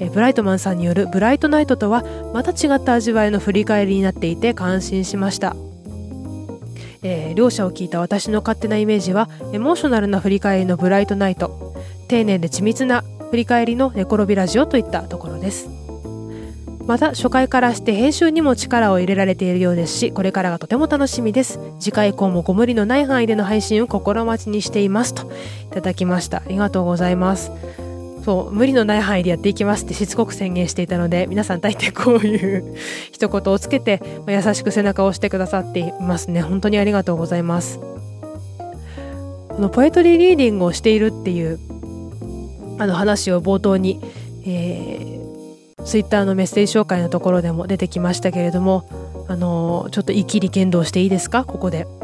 [0.00, 2.04] えブライトマンさんによるブライトナイトとは
[2.34, 5.54] また違った味わいの振り返りになっていて感心しました、
[7.02, 11.74] えー、両者を聞いた私の勝手なイメージはエモーショナルな振り返りのブライトナイト
[12.08, 15.81] 丁寧で緻密な振り返りの寝転びラジオといったところです。
[16.86, 21.60] また初回からして編集にも力を入れられているようですしこれからがとても楽しみです。
[21.78, 25.26] 次回以降もご無理のない範囲での配信を心待ちにしていますとい
[25.70, 26.38] ただきました。
[26.38, 27.52] ありがとうございます。
[28.24, 32.76] そう無理のない範囲でやっていきますってしつこく宣言していたので皆さん大抵こういう
[33.10, 36.40] 一言をつけて、ま優しく背中を押してくださっていますね。
[36.40, 37.78] 本当にありがとうございます。
[37.78, 41.58] このポエトリーリーディングをしているっていう
[42.78, 44.00] あの話を冒頭に、
[44.46, 45.21] えー、
[45.84, 48.84] ツイッターのメッセージ紹介のところでも出てきましたけれども
[49.28, 51.44] あのちょっと生きり剣道していいですか？
[51.44, 51.86] ここで。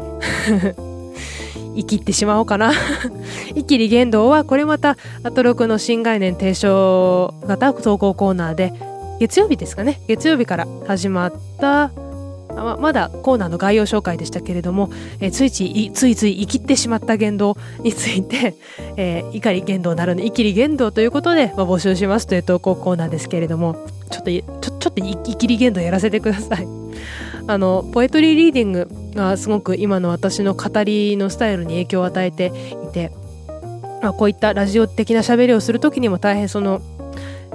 [1.75, 2.71] 生きってしまおうかな。
[3.55, 8.73] 生きり言動はこれまたアトロクの新概念提唱型投稿コーナーで
[9.19, 10.01] 月曜日ですかね？
[10.07, 11.91] 月曜日から始まった
[12.63, 18.55] ままだコーナーの概要紹介でしたけれども、えついついついつい生きってしまった言動について、
[18.97, 23.75] えー、怒り言動なるの生きり言動ということで、まあ、募集しますという投稿コーナーですけれども
[24.09, 26.67] ちょっとちょちょっと生きり言動やらせてください。
[27.47, 32.51] あのポエトリーリーディングがすごく今の私の語りのスタイルに影響を与えて
[32.83, 33.11] いて、
[34.01, 36.81] まあ、こういったラジオ的な喋りをする時にも大変その、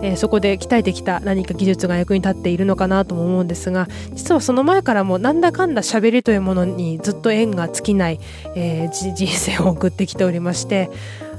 [0.07, 8.21] え、そこで鍛えてきた何か技術が役に立っているのかなとも思うんですが実はその前からもなんだかんだ喋りというものにずっと縁が尽きない、
[8.55, 10.91] えー、人生を送ってきておりまして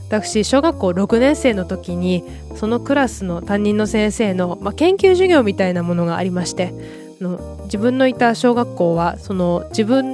[0.07, 2.23] 私小学校6年生の時に
[2.55, 6.73] そのクラスの担任の先生の、まあ、研究授業みたいなものがありまして
[7.21, 10.13] の自分のいた小学校はその自分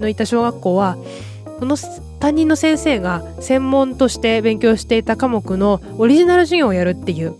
[0.00, 0.96] のいた小学校は
[1.60, 1.76] この
[2.18, 7.34] 担任の先生が専門として勉強していた科目のオリジナル授業をやるっていう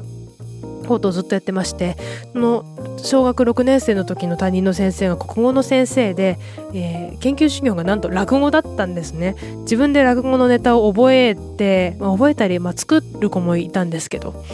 [0.89, 1.97] ことをずっとやってまして
[2.35, 2.65] の
[2.99, 6.39] 小学6年生の時の担任の先生が国語の先生で、
[6.75, 9.37] えー、研究授業がなんと落語だったんですね。
[9.63, 14.45] 自分で落語のネタを覚えて、まあ、覚えたり、まあ、作る子もいたんですけど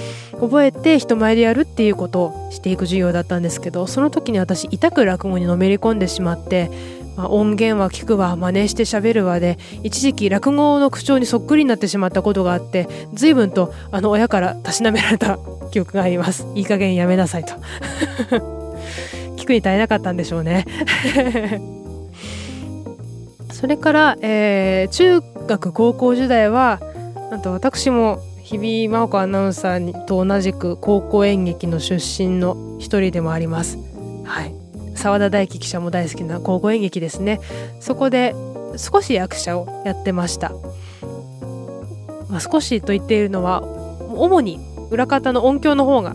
[0.40, 6.70] 覚えて人前でやるっていうことをしていく授業だったんですけどその時に私痛く落語にのめり込んでしまって
[7.16, 15.38] まあ、音源は聞くわ真似して喋るわで一時期落語の口調にそっくりになってしまったことがあって随分とあの親からたしなめられた
[15.70, 16.46] 記憶があります。
[16.55, 17.55] いい加減やめなさいと。
[19.37, 20.64] 聞くに耐えなかったんでしょうね。
[23.53, 26.81] それから、えー、中学高校時代は
[27.31, 33.79] なんと私も日比真央子アナウンサーと同じく高校演劇の出身の一人でもあります。
[34.24, 34.63] はい。
[35.04, 37.38] 澤田大樹記者も大好きな高校演劇ですね。
[37.78, 38.34] そこで
[38.78, 40.50] 少し役者をやってました、
[42.30, 44.58] まあ、少しと言っているのは主に
[44.90, 46.14] 裏方の音響の方が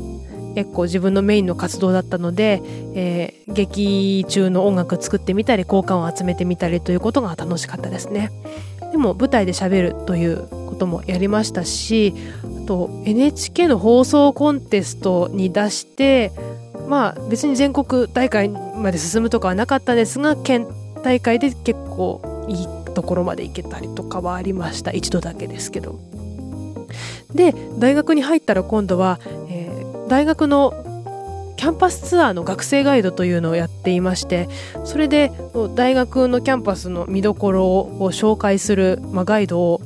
[0.56, 2.64] 結構自分のメインの活動だったので、
[2.96, 8.32] えー、劇中の音楽作ってみたり効果を集めてみたりということが楽しかったですね。
[8.92, 12.16] でも舞台で喋るということもやりましたし
[12.64, 16.32] あと NHK の放送コンテストに出して
[16.90, 20.68] まあ別に全国大会まで進むとかはなかったですが県
[21.04, 26.00] 大会で結構いいところまで行けたりとかはありました一度だけですけど。
[27.34, 30.74] で大学に入ったら今度は、えー、大学の
[31.58, 34.50] キャンパスツアーの学生ガイドというのをやっていまして
[34.86, 35.32] それで
[35.76, 39.82] 大学のキャンパスの見どころを紹介する、まあ、ガイドを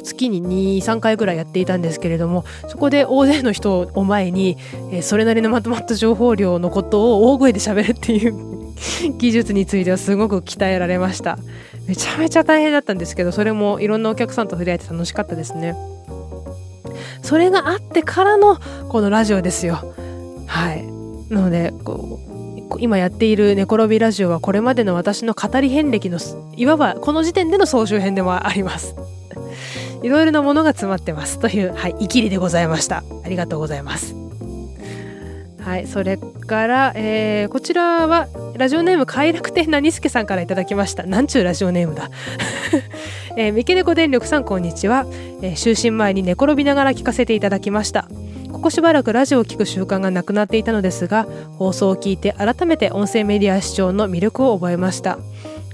[0.00, 4.56] 月に23回ぐらいやっていたんですけれどもそこで大勢の人を前に、
[4.92, 8.34] え、それなりのまとまった情報量のことを大声で喋るっていう
[9.18, 11.38] 技術についてはすごく鍛えられました。
[11.86, 15.74] めちゃめちゃ大変だったんですけどそれもいろんなお客さんと触れ合えて楽しかったですね。
[17.22, 18.58] それがあってからの
[18.88, 19.94] このラジオですよ。
[20.46, 20.84] はい。
[21.32, 22.30] なのでこう
[22.78, 26.18] 今やっている寝転びラジオはこれまでの私の語り遍歴の
[26.56, 28.94] いわばこの時点での総集編でもあります。
[30.02, 33.04] いろいろなものが詰まってますという、はい、イキリでございました。
[33.24, 34.14] ありがとうございます。
[35.60, 41.04] はい、それから、えー、こちらはラジオネーム快楽天なにすけさんからいただきました。
[41.04, 42.10] なんちゅうラジオネームだ。
[43.36, 45.06] えー、三毛猫電力さんこんにちは、
[45.42, 48.08] えー、就寝前に寝転びながら聞かせていただきました。
[48.52, 55.18] ここしばらくラジオを聞く習慣がなくなっていたのですが、放送を聞いて改めて音声メディア視聴の魅力を覚えました。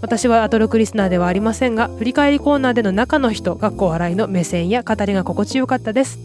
[0.01, 6.19] 私はアトロクリスナーではありませんが振り返りコーナーでの中の人かっこ笑いの目線や語りが心地よかったです。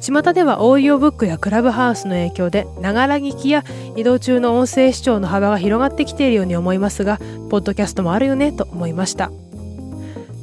[0.00, 3.64] 巷ではオーディオブックやクラブハウスの影響でながら聞きや
[3.96, 7.18] 移動中の音声視聴の幅が広がってきているように思いますが
[7.50, 9.30] ポッドキャストもあるよねと思いました。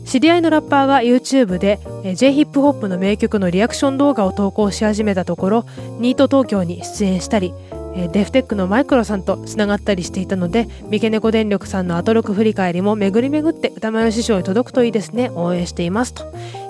[0.05, 1.79] 知り合いのラッパーが YouTube で
[2.15, 5.65] j ヒップホップの名曲のリアクション動画を投稿し始めたところ
[5.99, 7.53] ニート東京に出演したり
[7.97, 15.31] えデフテックのマイクロさんとつながったりしていたので三毛猫電力さんのアトロク振り返りも巡り巡って歌丸師匠に届くといいですね。
[15.33, 16.23] 応援していますと。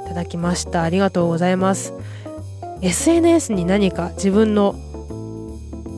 [0.06, 0.84] いただきました。
[0.84, 1.94] ありがとうございます。
[2.82, 4.74] SNS に何か自分の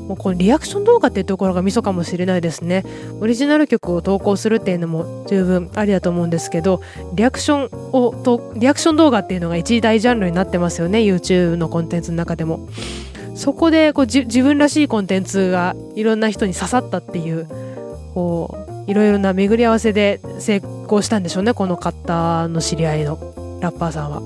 [0.10, 2.84] もうこのリアクション動画っていうところがミソかもしれないですね。
[3.22, 6.82] オリジナル曲を投稿するっていうのも十分ありだと思うんですけど
[7.14, 11.00] リアクションをとリアクション動画っていうのが一大ジャンルになってますよね。
[11.00, 12.68] YouTube のコンテンツの中でも。
[13.40, 17.48] そこでこう自分らしいコンテンツがいろんな人に刺さったっていう
[18.14, 23.18] こういろいろな巡り合わせで成功したんでしょうねこの方の知り合いの
[23.62, 24.22] ラッパーさんは。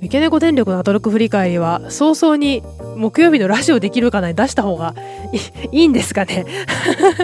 [0.00, 2.62] 三毛猫電力のアトロック振り返りは早々に
[2.96, 4.94] 木曜日のラジオできるかなに出した方が
[5.72, 6.44] いい んですかね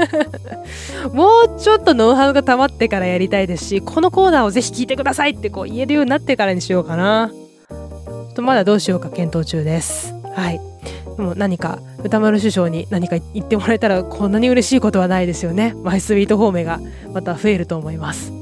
[1.13, 7.31] もうちょっとノウハウが溜まってからやりたいですしこのコーナーをぜひ聞いてくださいってこう言えるようになってからにしようかな
[8.33, 10.15] とまだどうしようか検討中です。
[10.35, 10.61] はい。
[11.17, 15.75] でも何か歌丸首相に何か言ってもらえたらこんなに嬉しいことはないですよね。
[15.83, 16.81] マイスイート方面が
[17.13, 18.33] また増えると思います。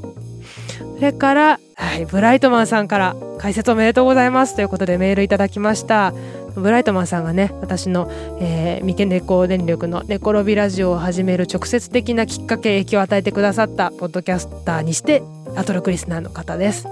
[0.97, 4.55] それから、はい、ブライトマンさんから解説おめでとうございます。
[4.55, 6.12] ということでメールいただきました。
[6.55, 8.11] ブライトマンさんがね私の、
[8.41, 15.22] えー、三毛猫電力の「寝転びラジオ」を始める直接的なきっかけ影響を与えてくださったポッドキャスターにして
[15.57, 16.86] アトロクリスナーの方です、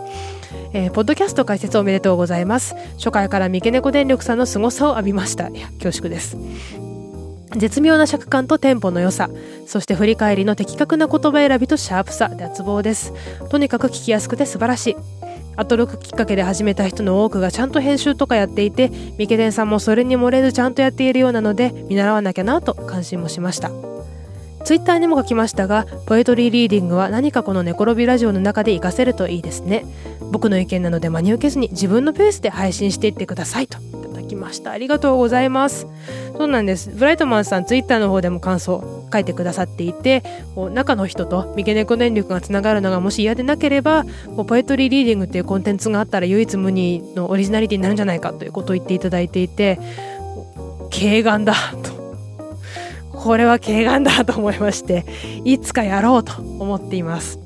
[0.72, 2.74] えー、ポッドキャスト解説おめでとうございます。
[2.96, 5.48] 初回から三毛猫電力さんの凄さを浴びました。
[5.48, 6.36] いや恐縮です。
[7.56, 9.30] 絶妙な尺感とテンポの良さ。
[9.66, 12.28] そして振り返りの的確な言葉選びとシャープさ。
[12.28, 13.12] 脱帽です。
[13.50, 14.96] とにかく聞きやすくて素晴らしい。
[15.56, 23.72] アトロクきっかけで始めた人の多くがちゃんと編集とかやっていてミケデンさんもそれに漏れずちゃんとやっているようなので見習わなきゃなと感心もしました。
[24.68, 29.86] ツイッターにも書きましたがポエトリーリーディングは何かこの寝転びラジオの中で活かせるといいですね。
[30.30, 33.78] 僕の意見なので真に受けずに自分のペースで配信していってくださいと。
[33.78, 34.72] いただきました。
[34.72, 35.86] ありがとうございます。
[36.36, 36.90] そうなんです。
[36.90, 40.22] ブライトマンさんツイッターの方でも感想書いてくださっていて
[40.74, 44.04] 中の人と三毛猫電力がつながるのがもし嫌でなければ
[44.46, 49.78] ポエトリーリーディングっていうコンテンツがあったら唯一無二のオリジナリティになるんじゃないかということを言っていただいていて
[50.92, 52.07] 軽眼だと。
[53.22, 55.04] これは軽眼だと思いまして
[55.44, 57.38] いつかやろうと思っています。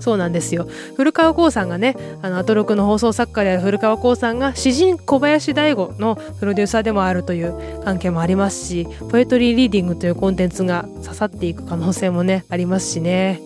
[0.00, 0.68] そうなんですよ。
[0.96, 13.40] 古川光さんがねあのアトロクの放送作家である古川光さんが詩人小林大吾のプロデューサーでもあるという関係もありますしポエトリーリーディングというコンテンツが刺さっていく可能性もねありますしね。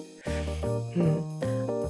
[0.96, 1.37] うん。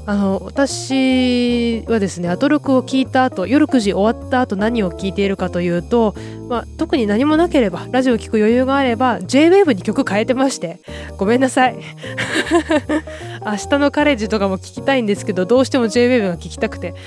[0.09, 6.14] あの私はですねアトロクを聞いた後夜9時終わった後何を聞いているかというと、
[6.48, 10.80] まあ、特に何もなければラジオを聴く余裕があれば JWAVE に曲変えてまして
[11.18, 11.76] ごめんなさい。
[13.44, 16.94] 明日のカレッジとかも聞きたいんですけどどうしても JWAVE が聞きたくて。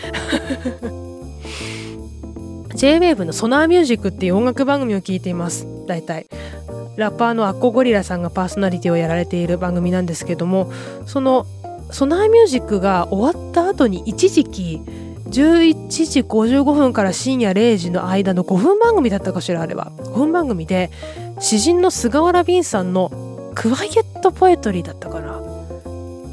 [2.75, 5.65] JWAVE のソナーミュージックっていう音楽番組を聞いています。
[5.87, 6.27] 大体。
[6.97, 10.71] ラッパーのアッコゴリラさんがパーソナリティをやられている番組なんですけども
[11.05, 11.47] その
[11.91, 14.81] ソナーミュージックが終わった後に一時期
[15.29, 20.89] 11時55分から深夜0時の間の5分番組だったかしらあれば5分番組で
[21.39, 25.41] 詩人の菅原敏さんのクワイエットポエトリーだったかな。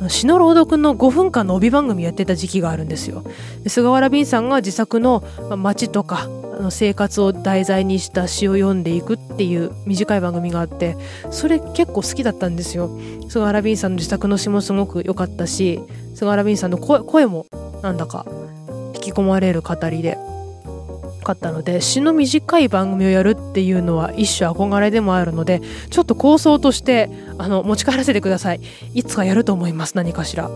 [0.09, 3.25] 詩の朗読の5分間の帯番組やってた時期があるんですよ。
[3.67, 5.25] 菅原敏さんが自作の
[5.57, 6.29] 街とか
[6.71, 10.97] 生活を題材にした詩を読んでいくっていう短い番組があって
[11.31, 12.91] それ結構好きだったんですよ。
[13.29, 15.81] 菅原敏さんの自作の詩もすごく良かったし
[16.15, 17.47] 菅原敏さんの声も
[17.83, 18.27] なんだか
[18.95, 20.19] 引き込まれる語りで
[21.29, 28.61] かったので詩の短い番組をやるっていうのは一種憧れでもあるのでちょっと構想としてあの持ち帰らせてください。
[28.95, 30.51] いつかやると思います何かしら。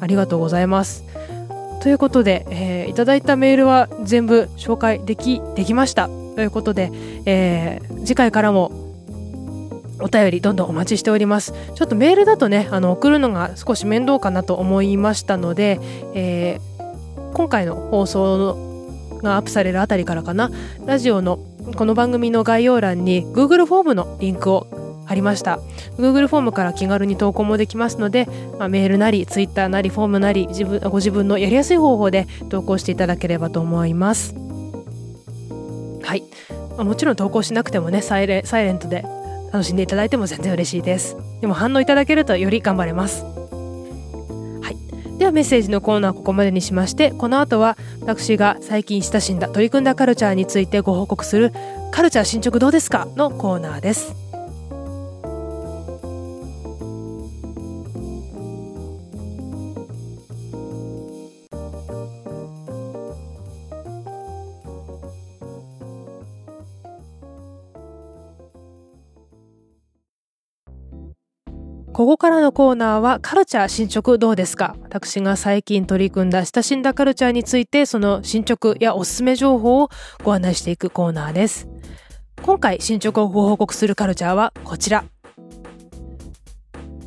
[0.00, 1.04] ありがとうございます。
[1.80, 6.08] ということで、えー、いただいたメールは全部紹介できできました。
[6.08, 6.92] ということで、
[7.24, 8.70] えー、次回からも
[10.00, 11.52] お便りどんどんお待ちしております。
[11.74, 15.80] ちょっとメールだとねあの送るのが少し面倒かなと思いましたので、
[16.14, 20.50] えー、今回の放送がアップされるあたりからかな。
[20.86, 21.38] ラジオの
[21.76, 24.66] この番組の概要欄に Google フォームのリンクを
[25.10, 25.58] ありました。
[25.98, 28.28] Google フォームから気軽に投稿もできますので、
[28.60, 34.36] まあ、メールなり Twitter なりフォームなり自分ご自分のやりやすい方法で投稿していただければと思います。
[36.04, 36.22] はい、
[36.76, 39.04] まあ、もちろん投稿しなくてもねサイレサイレントで
[39.52, 41.16] 楽しんでいただいても全然嬉しいです。
[41.40, 43.24] でも反応いただけるとより頑張れます。
[43.24, 45.18] はい。
[45.18, 51.52] ではメッセージのコーナーここまでにしましてこの後は私が最近親しんだ取り組んだカルチャーについてご報告する
[51.90, 54.29] カルチャー進捗どうですかのコーナーです。
[72.00, 74.74] ここからのコーナーはカルチャー進捗どうですか？
[74.84, 79.90] 私が最近取り組んだ親しんだカルチャーについてその進捗やおすすめ情報を
[80.24, 81.68] ご案内していくコーナーです。
[82.40, 85.04] 今回進捗をご報告するカルチャーはこちら。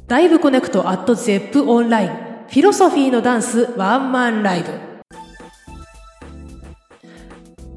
[0.10, 4.80] Live Connect at Zepp Online フィロソフィーのダンスワンマンライブ。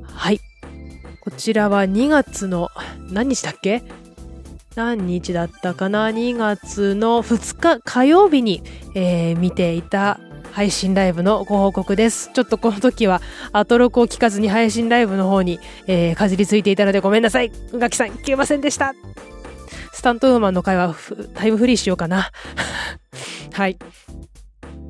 [0.02, 0.40] はい。
[1.22, 2.68] こちらは2月の
[3.10, 3.82] 何日だっけ？
[4.76, 8.62] 何日だったかな ?2 月の2日火曜日に、
[8.94, 10.20] えー、見ていた
[10.52, 12.30] 配信ライブのご報告です。
[12.34, 13.22] ちょっとこの時は
[13.52, 17.50] アトロクを聞かずに配信ライブの方に、えー、かじりついていたのでごめんなさい。
[17.72, 18.92] 宇垣さん、聞けませんでした。
[19.94, 20.94] スタントウーマンの会は
[21.32, 22.30] タイムフリーしようかな。
[23.54, 23.78] はい。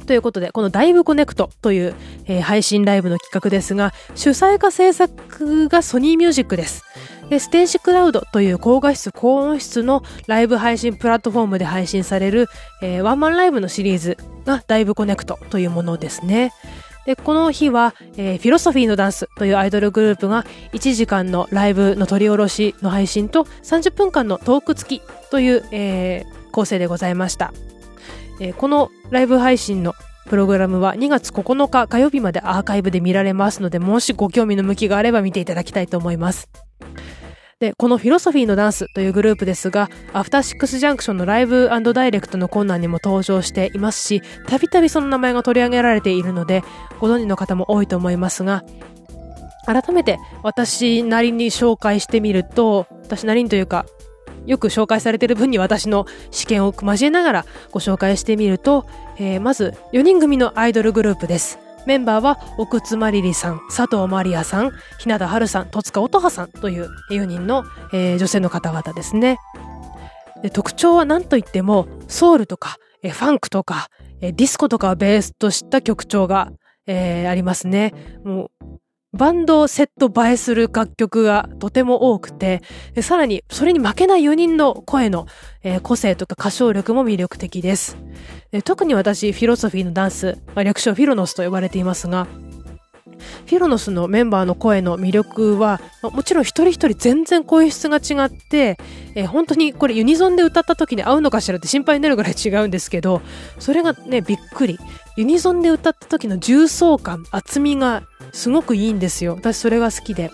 [0.06, 1.94] ということで、このダイブコネクトという、
[2.26, 6.84] えー、配信ライブの企画ですが、主催か制作がソニーミュージックです。
[7.28, 12.48] で、ステージクラウドという高画質高音質のライブ配信プラットフォームで配信される、
[12.82, 16.52] えー、ワンマンライブのシリーズがダイブコネクトというものですね。
[17.04, 27.52] で、この日は、えー、フィロソフィーのダンスというアイドルグループが1時間のライブの取り下ろしの配信と30分間のトーク付きという、えー、構成でございました。
[28.40, 29.94] えー、このライブ配信の
[30.26, 36.48] プログラムは2月9日火曜日までアーカイブで見られますので、もしご興味の向きがあれば見ていただきたいと思います。
[37.58, 46.62] で、このフィロソフィーのダンスというグループですが、アフターシックスジャンクションのライブダイレクトのコーナーにも登場していますし、たびたびその名前が取り上げられているので、
[47.00, 48.62] ご存知の方も多いと思いますが、
[49.64, 53.86] 改めて私なりに紹介してみると、私なりにというか、
[54.46, 58.86] よく紹介されている分に私の試験を交えながらご紹介してみると、
[59.18, 61.58] えー、まず4人組のアイドルグループです。
[61.86, 69.38] メンバーは奥津まりりさん、佐藤まりやさん、日向春さん、戸塚音羽さんという4人の、えー、女性の方々ですね。
[70.42, 73.88] で特徴は何といってもソウルとか、え、ファンクとか、
[74.20, 76.50] え、ディスコとかをベースとした曲調が、
[76.86, 77.94] えー、ありますね。
[78.24, 78.50] もう
[79.16, 82.62] バンドセット映えする楽曲がとても多くて、
[83.02, 85.26] さらにそれに負けない4人の声の、
[85.62, 87.96] え、個性とか歌唱力も魅力的です。
[88.64, 92.26] 特に私、フィロソフィーのダンス、まあ、略称フィロノスと呼ばれていますが、
[93.46, 98.78] フィロノスのメンバーの声の魅力は、もちろん一人一人全然声質が違って、
[99.14, 103.22] えー、本当にこれユニゾンで歌った時に合うのかしらって心配になるぐらい違うんですけど、
[103.58, 104.78] それがね、びっくり。
[105.16, 108.02] ユニゾンで歌った時の重層感、厚みが
[108.32, 109.34] すごくいいんですよ。
[109.34, 110.30] 私それが好きで。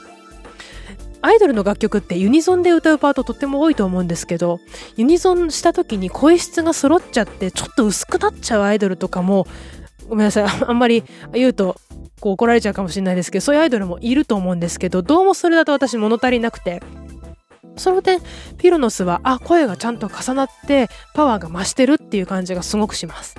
[1.25, 4.59] アイドルの楽曲ってユニゾンで歌うパートとっても多いと思うんですけど、
[4.97, 9.47] ユニゾンした時に声質が揃っちゃってちょっと薄くなっちゃうアイドルとかも、
[10.09, 10.45] ごめんなさい。
[10.67, 11.77] あんまり言うと
[12.21, 16.83] こう怒られちゃうかもしれないですけど、そういうアイドルもいると思うんですけど、どうもそれだと私物足りなくて、
[17.77, 18.21] その点、
[18.59, 23.37] ピロノスは、あ、声がちゃんと重なって、パワーが増してるっていう感じがすごくします。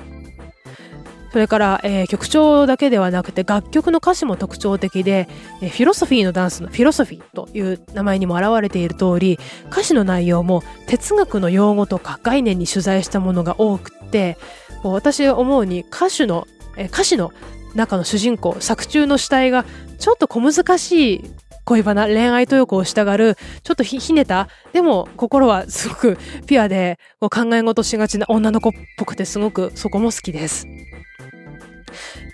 [1.33, 5.27] それから、えー、曲調だけではなくて楽曲の歌詞も特徴的で、
[5.61, 9.39] えー、フィロソフィーのダンスのフィロソフィーという名前にも表れている通り、
[9.71, 14.37] 歌詞の内容も哲学の用語とか概念に取材したものが多くて、
[14.83, 16.45] 私が思うに歌手の、
[16.77, 17.31] えー、歌詞の
[17.73, 19.65] 中の主人公、作中の主体が
[19.97, 21.31] ちょっと小難しい
[21.65, 30.67] 恋バナ、恋愛と欲をしたがる、ちょっとひねた、でも心はすごくピュアで考え事しがちな女の子っぽくてすごくそこも好きです。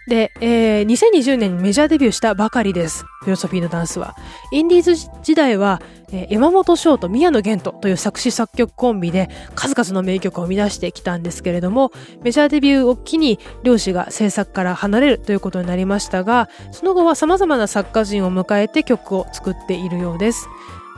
[0.09, 3.05] で、えー、2020年にメジャーデビューしたばかりです。
[3.21, 4.15] フィロソフィーのダンスは。
[4.51, 5.81] インディーズ時代は、
[6.11, 11.91] えー、山本翔と宮野源という作詞作曲コンビで数々の名曲を生み出してきたんですけれども、
[12.23, 20.49] メジャーデビューを機に両氏が制作から離れるということになりましたが、その後は様々な作家陣を迎えて曲を作っているようです。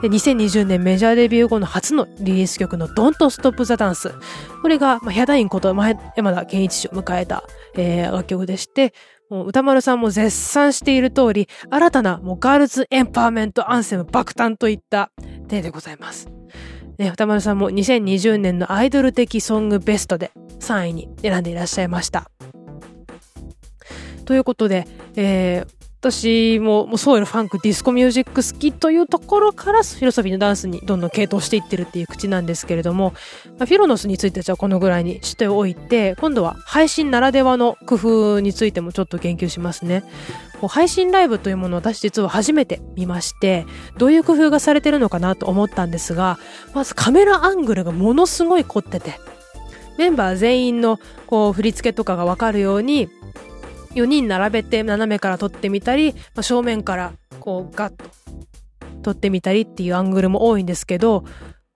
[0.02, 4.12] で2020年メジャーデビュー後の初のリリース曲の Don't Stop the Dance。
[4.60, 7.44] これが、まあ、ヒャダインこと前山田健一氏を迎えた、
[7.76, 8.92] えー、楽曲でして、
[9.30, 15.12] 歌丸さんも絶賛している通り、新たなもうガールズエンパワーメントアンセム爆誕といった
[15.48, 16.28] 例でございます。
[16.98, 22.28] ね、宇多丸さんも2020年のアイドル的ソングベストで3位に選んでいらっしゃいました。
[24.24, 33.14] ということで、えー、私ももうソウル、ファンク、ディスコミュージック好きというところからフィロソフィーのダンスにどんどん傾倒していってるっていう口なんですけれども、
[33.56, 40.02] まあ、フィロのスについてじゃあこのぐらいにしておいて、今度は配信ならではの工夫についてもちょっと言及しますね。
[40.68, 43.64] 配信ライブというものを私実は初めて見まして、
[43.96, 46.36] どういう工夫がされてるのかなと思ったんですが、
[46.74, 49.20] まずカメラアングルがものすごい凝ってて、
[49.98, 50.98] メンバー全員の
[51.28, 53.08] こう振り付けとかがわかるように、
[53.94, 58.04] 4人並べて斜めから撮ってみたり、まあ、正面からこうガッと
[59.02, 61.24] 撮ってみたりっていうアングルも多いんですけど、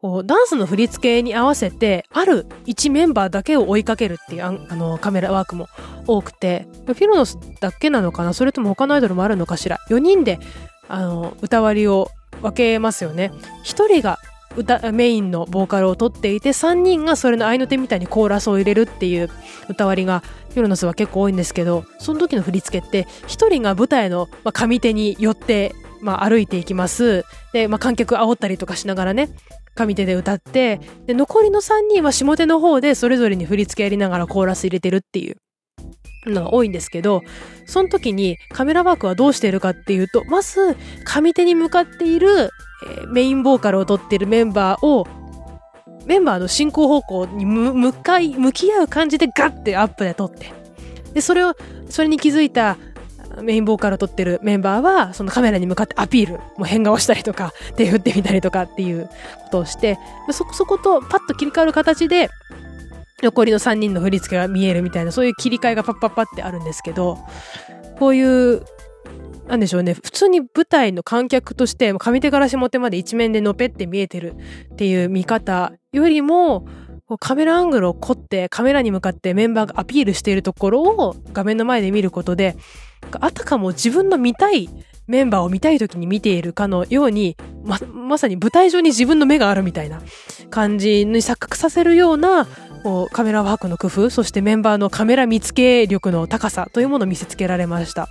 [0.00, 5.66] こうダンスの振り付けに合わせて、ある1メンバーだけを追いかけるっていうあのカメラワークも
[6.06, 8.32] 多くて、フィロノスだけなのかな？
[8.32, 10.38] それとも他のアイドルもあるのかしら ?4 人で
[10.86, 12.10] あの歌割りを
[12.42, 13.32] 分けますよね。
[13.64, 14.18] 一人が
[14.56, 19.30] 歌メインのボーカルを取っていて3人がそれの合いの手みたいにコーラスを入れるっていう
[19.68, 27.24] 歌割りがヒロノスは結構多いんですけどその時の振り付けって1人が舞台の上手に寄って、まあ、歩いていきます。
[27.52, 29.28] で、まあ、観客煽ったりとかしながらね
[29.74, 35.36] 上手で歌ってで残りの3人は下手の方でそれぞれに振り付けやりながらコーラス入れてるっていう
[36.30, 37.22] のが多いんですけど、
[37.66, 42.50] その時にカメラワークはどうしているかっていうと、まず上手に向かっている、
[42.84, 45.06] えー、メインボーカルを取ってるメンバーを、
[46.04, 50.52] メンバーの進行方向に向かい、向き合う感じでガッてアップで撮って。
[51.14, 51.54] で、それを、
[51.88, 52.76] それに気づいた
[53.42, 59.12] メインボーカルを撮ってるメンバーは、そのカメラに向かってアピール、もう変顔したりとか、手振ってみたりとかっていうこ
[59.50, 59.98] とをして、
[60.30, 62.30] そこそことパッと切り替わる形で、
[63.22, 67.18] 残りの3人の振り付けが見えるみたいな、そういう切り替えがパッパッパってあるんですけど、
[67.98, 68.64] こういう、
[69.48, 74.34] なんでしょうね、普通に舞台の観客として、上手から下手まで一面でのぺって見えてる
[74.72, 76.66] っていう見方よりも、
[77.20, 82.56] カメラアングルを凝ってカメラに向かってメンバーがアピールしているところを画面の前で見ることで、
[83.20, 84.68] あたかも自分の見たい
[85.06, 90.02] メンバーを見たい時に見ているかのように、ま、まさに舞台上に自分の目があるみたいな
[90.50, 92.48] 感じに錯覚させるような
[93.12, 98.08] カメラワークの工夫そしてメンバーのカメラ見つけ力の高さというものを見せつけられました。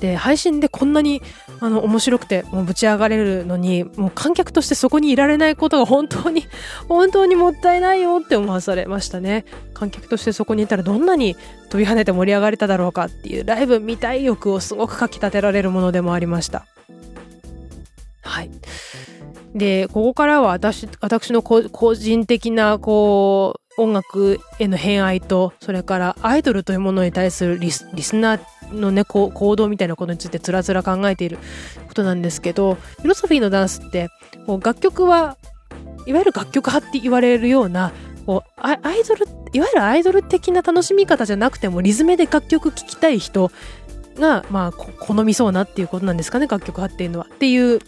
[0.00, 1.22] で配信でこんなに
[1.60, 6.44] あの面白くてもうぶち上がれるのにもう観客としてそこにいられないことが本当に
[6.88, 9.44] 本当にもったいないよって思わされましたね。
[9.74, 11.36] 観客としてそこにいたらどんなに
[11.68, 16.66] 飛び跳ねて盛り上がれただろうかっていうライブ見たい欲をすごくかきたてられるものでもありました。
[18.22, 18.50] はい。
[19.54, 27.84] で、ここからは私、私の個人的な、こう、音楽への偏愛と、それからアイドルというものに対するリス
[28.16, 28.40] ナー
[28.74, 31.38] のね、行動みたいなことについてつらつら考えている
[31.86, 34.08] ことなんですけど、フィロソフィーのダンスって、
[34.46, 35.36] こう楽曲は、
[36.06, 37.92] いわゆる楽曲派って言われるような、
[38.26, 43.50] こうアイドル、いわゆるアイドル的な楽しみ方じゃなくても、リズムで楽曲聴きたい人
[44.18, 47.26] が、まあ、好みそうなっていうことなんですかね、楽曲派っていうのは。
[47.32, 47.80] っていう、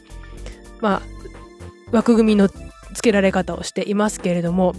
[0.80, 1.02] まあ、
[1.92, 2.48] 枠組みの
[2.94, 4.74] つけられ方をしていますけれども、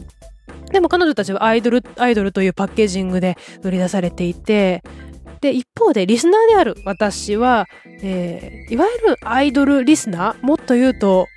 [0.71, 4.83] でも彼女たちはアイドル、アイドルというパッケージングで売り出されていて、
[5.41, 7.65] で、一方でリスナーである私は、
[8.03, 11.27] えー、いわゆるアイドルリスナーもっと言うと、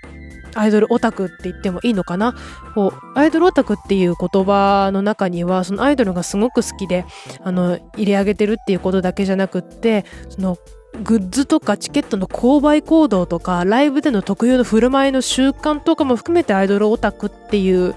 [0.57, 2.37] アイドルオタクって言ってもいいのかな？
[2.75, 7.05] こう、アイドルオタクっていう言葉の中には、そのアイドルがすごく好きで、
[7.43, 10.57] あの、入れ上げてるっていうことだけじゃなくって、その、
[11.03, 17.95] グッズとかチケットの購買行動とか、ライブでの特有の振る舞いの習慣とかも含めてアイドルオタクっていう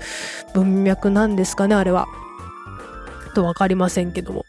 [0.54, 2.08] 文脈なんですかね、あれは。
[3.36, 4.45] とわかりませんけども。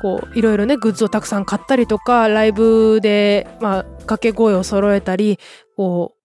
[0.00, 5.38] こう、いろいろね、グッズをたくさん買ったりとか、ライブで、まあ、掛け声を揃えたり、
[5.76, 6.18] こう、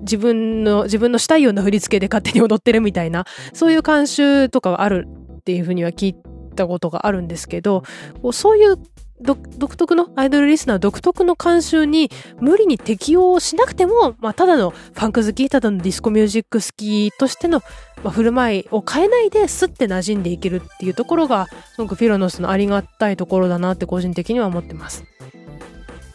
[0.00, 5.06] 自分の、自分のしたいような振り付けで勝手に踊ってるみたいな、そういう慣習とかはある
[5.40, 6.16] っていうふうには聞い
[6.56, 7.84] たことがあるんですけど、
[8.32, 8.76] そういう
[9.20, 12.10] 独特のアイドルリスナー独特の慣習に
[12.40, 17.60] 無理に適応しなくても、まあ、ただのファンク好き、ただのディスコミュージック好きとしての、
[18.02, 25.04] まあ、振る舞いを変えないでスッて馴染んでいけるっていうところが、すごくフィロノスのありがたいところだなって個人的には思ってます。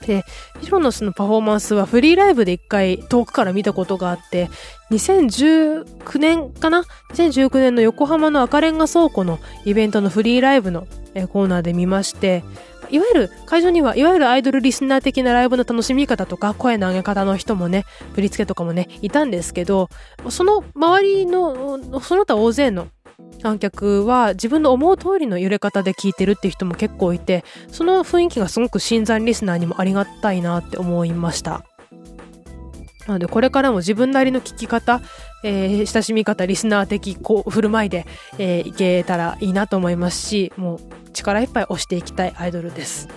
[0.06, 0.24] で、
[0.62, 4.50] ヒロノスのパフォーマンスはフリーライブで一回遠くから見たことがあって、
[4.92, 6.84] 2019年かな
[7.14, 10.88] ?2019 年の横浜の赤レンガ倉庫のイベントのフリーライブの
[11.32, 12.44] コーナーで見まして、
[12.90, 19.90] いわゆる会場にはいわゆるアイドルリスナー的なライブの楽しみ方とか声の上げ方の人もね振り付けとかもねいたんですけど
[20.30, 22.88] その周りのその他大勢の
[23.42, 31.64] 観客は自分の思う通りの揺れ方で聞いてるっていう人も結構いてその雰囲気がすごく新参リスナーにもありがたいなって思いました。
[33.08, 35.02] なのでこれからも自分なりの聞き方、
[35.44, 38.06] えー、親しみ方リスナー的こう振る舞いで、
[38.38, 40.80] えー、いけたらいいなと思いますしもう
[41.14, 43.08] 力いっぱい押していきたいアイドルです。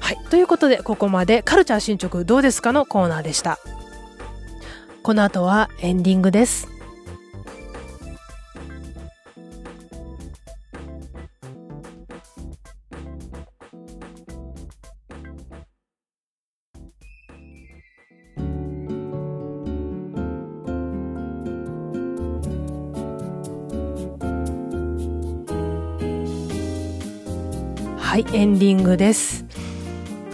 [0.00, 0.18] はい。
[0.30, 3.58] ということでここまでカルチャー進捗どうですかのコーナーでした。
[5.02, 6.79] この後はエンディングです。
[28.10, 29.44] はいエンディングです。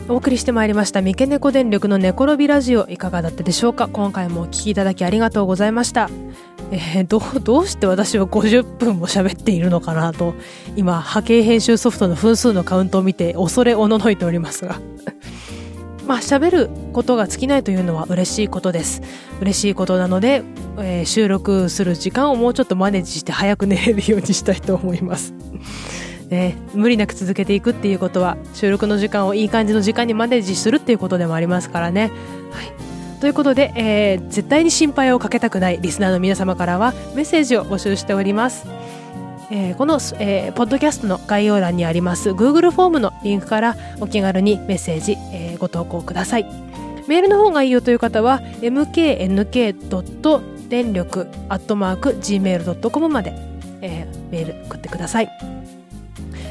[0.09, 3.89] お送りしてまいりました三毛猫電力の寝転びラジオいかがだったでしょうか？
[3.89, 6.09] 今回もお聞きいただきありがとうございました。
[6.70, 10.14] えー、どどうして私は50分も喋っているのかな？
[10.14, 10.33] と
[10.74, 14.81] 今波形編集ソフトの分数のカウントを見て恐れおののいておりますが。
[16.09, 19.03] まあ喋ることが尽きないというのは嬉しいことです。
[19.43, 20.45] 嬉しいことなので、
[20.79, 25.35] えー、収録する時間をもうちょっとマネージして早く寝れるようにしたいと思います。
[26.31, 32.11] ね、無理なく続けていくっていうことは収録の時間をいい感じの時間にマネージするっていうことでもありますからね。
[32.51, 38.66] はい、ということで、えー、絶対に心配をかけたくないリスナーの皆様からはメッセージを募集しております。
[39.51, 46.45] えー、この、えー、ポッドキャストの概要欄にあります Google フォームのリンクからお気軽にメッセージ、えー、ご投稿ください。
[47.07, 50.57] メールの方がいいよという方は mknk.
[50.68, 53.33] 電力 gmail.com まで、
[53.81, 55.31] えー、メール送ってください。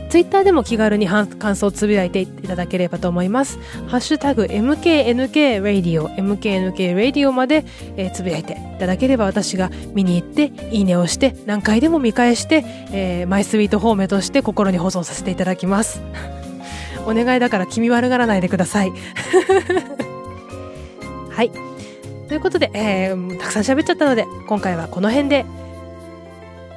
[0.09, 3.59] ツイッターでも気軽に感想をつぶやいていただければと思います。
[3.87, 7.65] ハッシュタグ MKNK Radio、MKNK Radio まで、
[7.97, 16.01] えー、つぶやいていただければ私が見に行って、いいねをして、何回でも見返して、えー、マイスイートホームとして心に保存させていただきます。
[17.05, 18.91] お願いだから君悪がらないでください。
[21.29, 21.51] はい。
[22.27, 25.45] ということで、えー、たくさん喋っちゃったので、今回はこの辺で。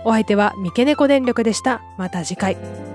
[0.05, 1.83] お相手は三毛猫電力でした。
[1.97, 2.88] また次回。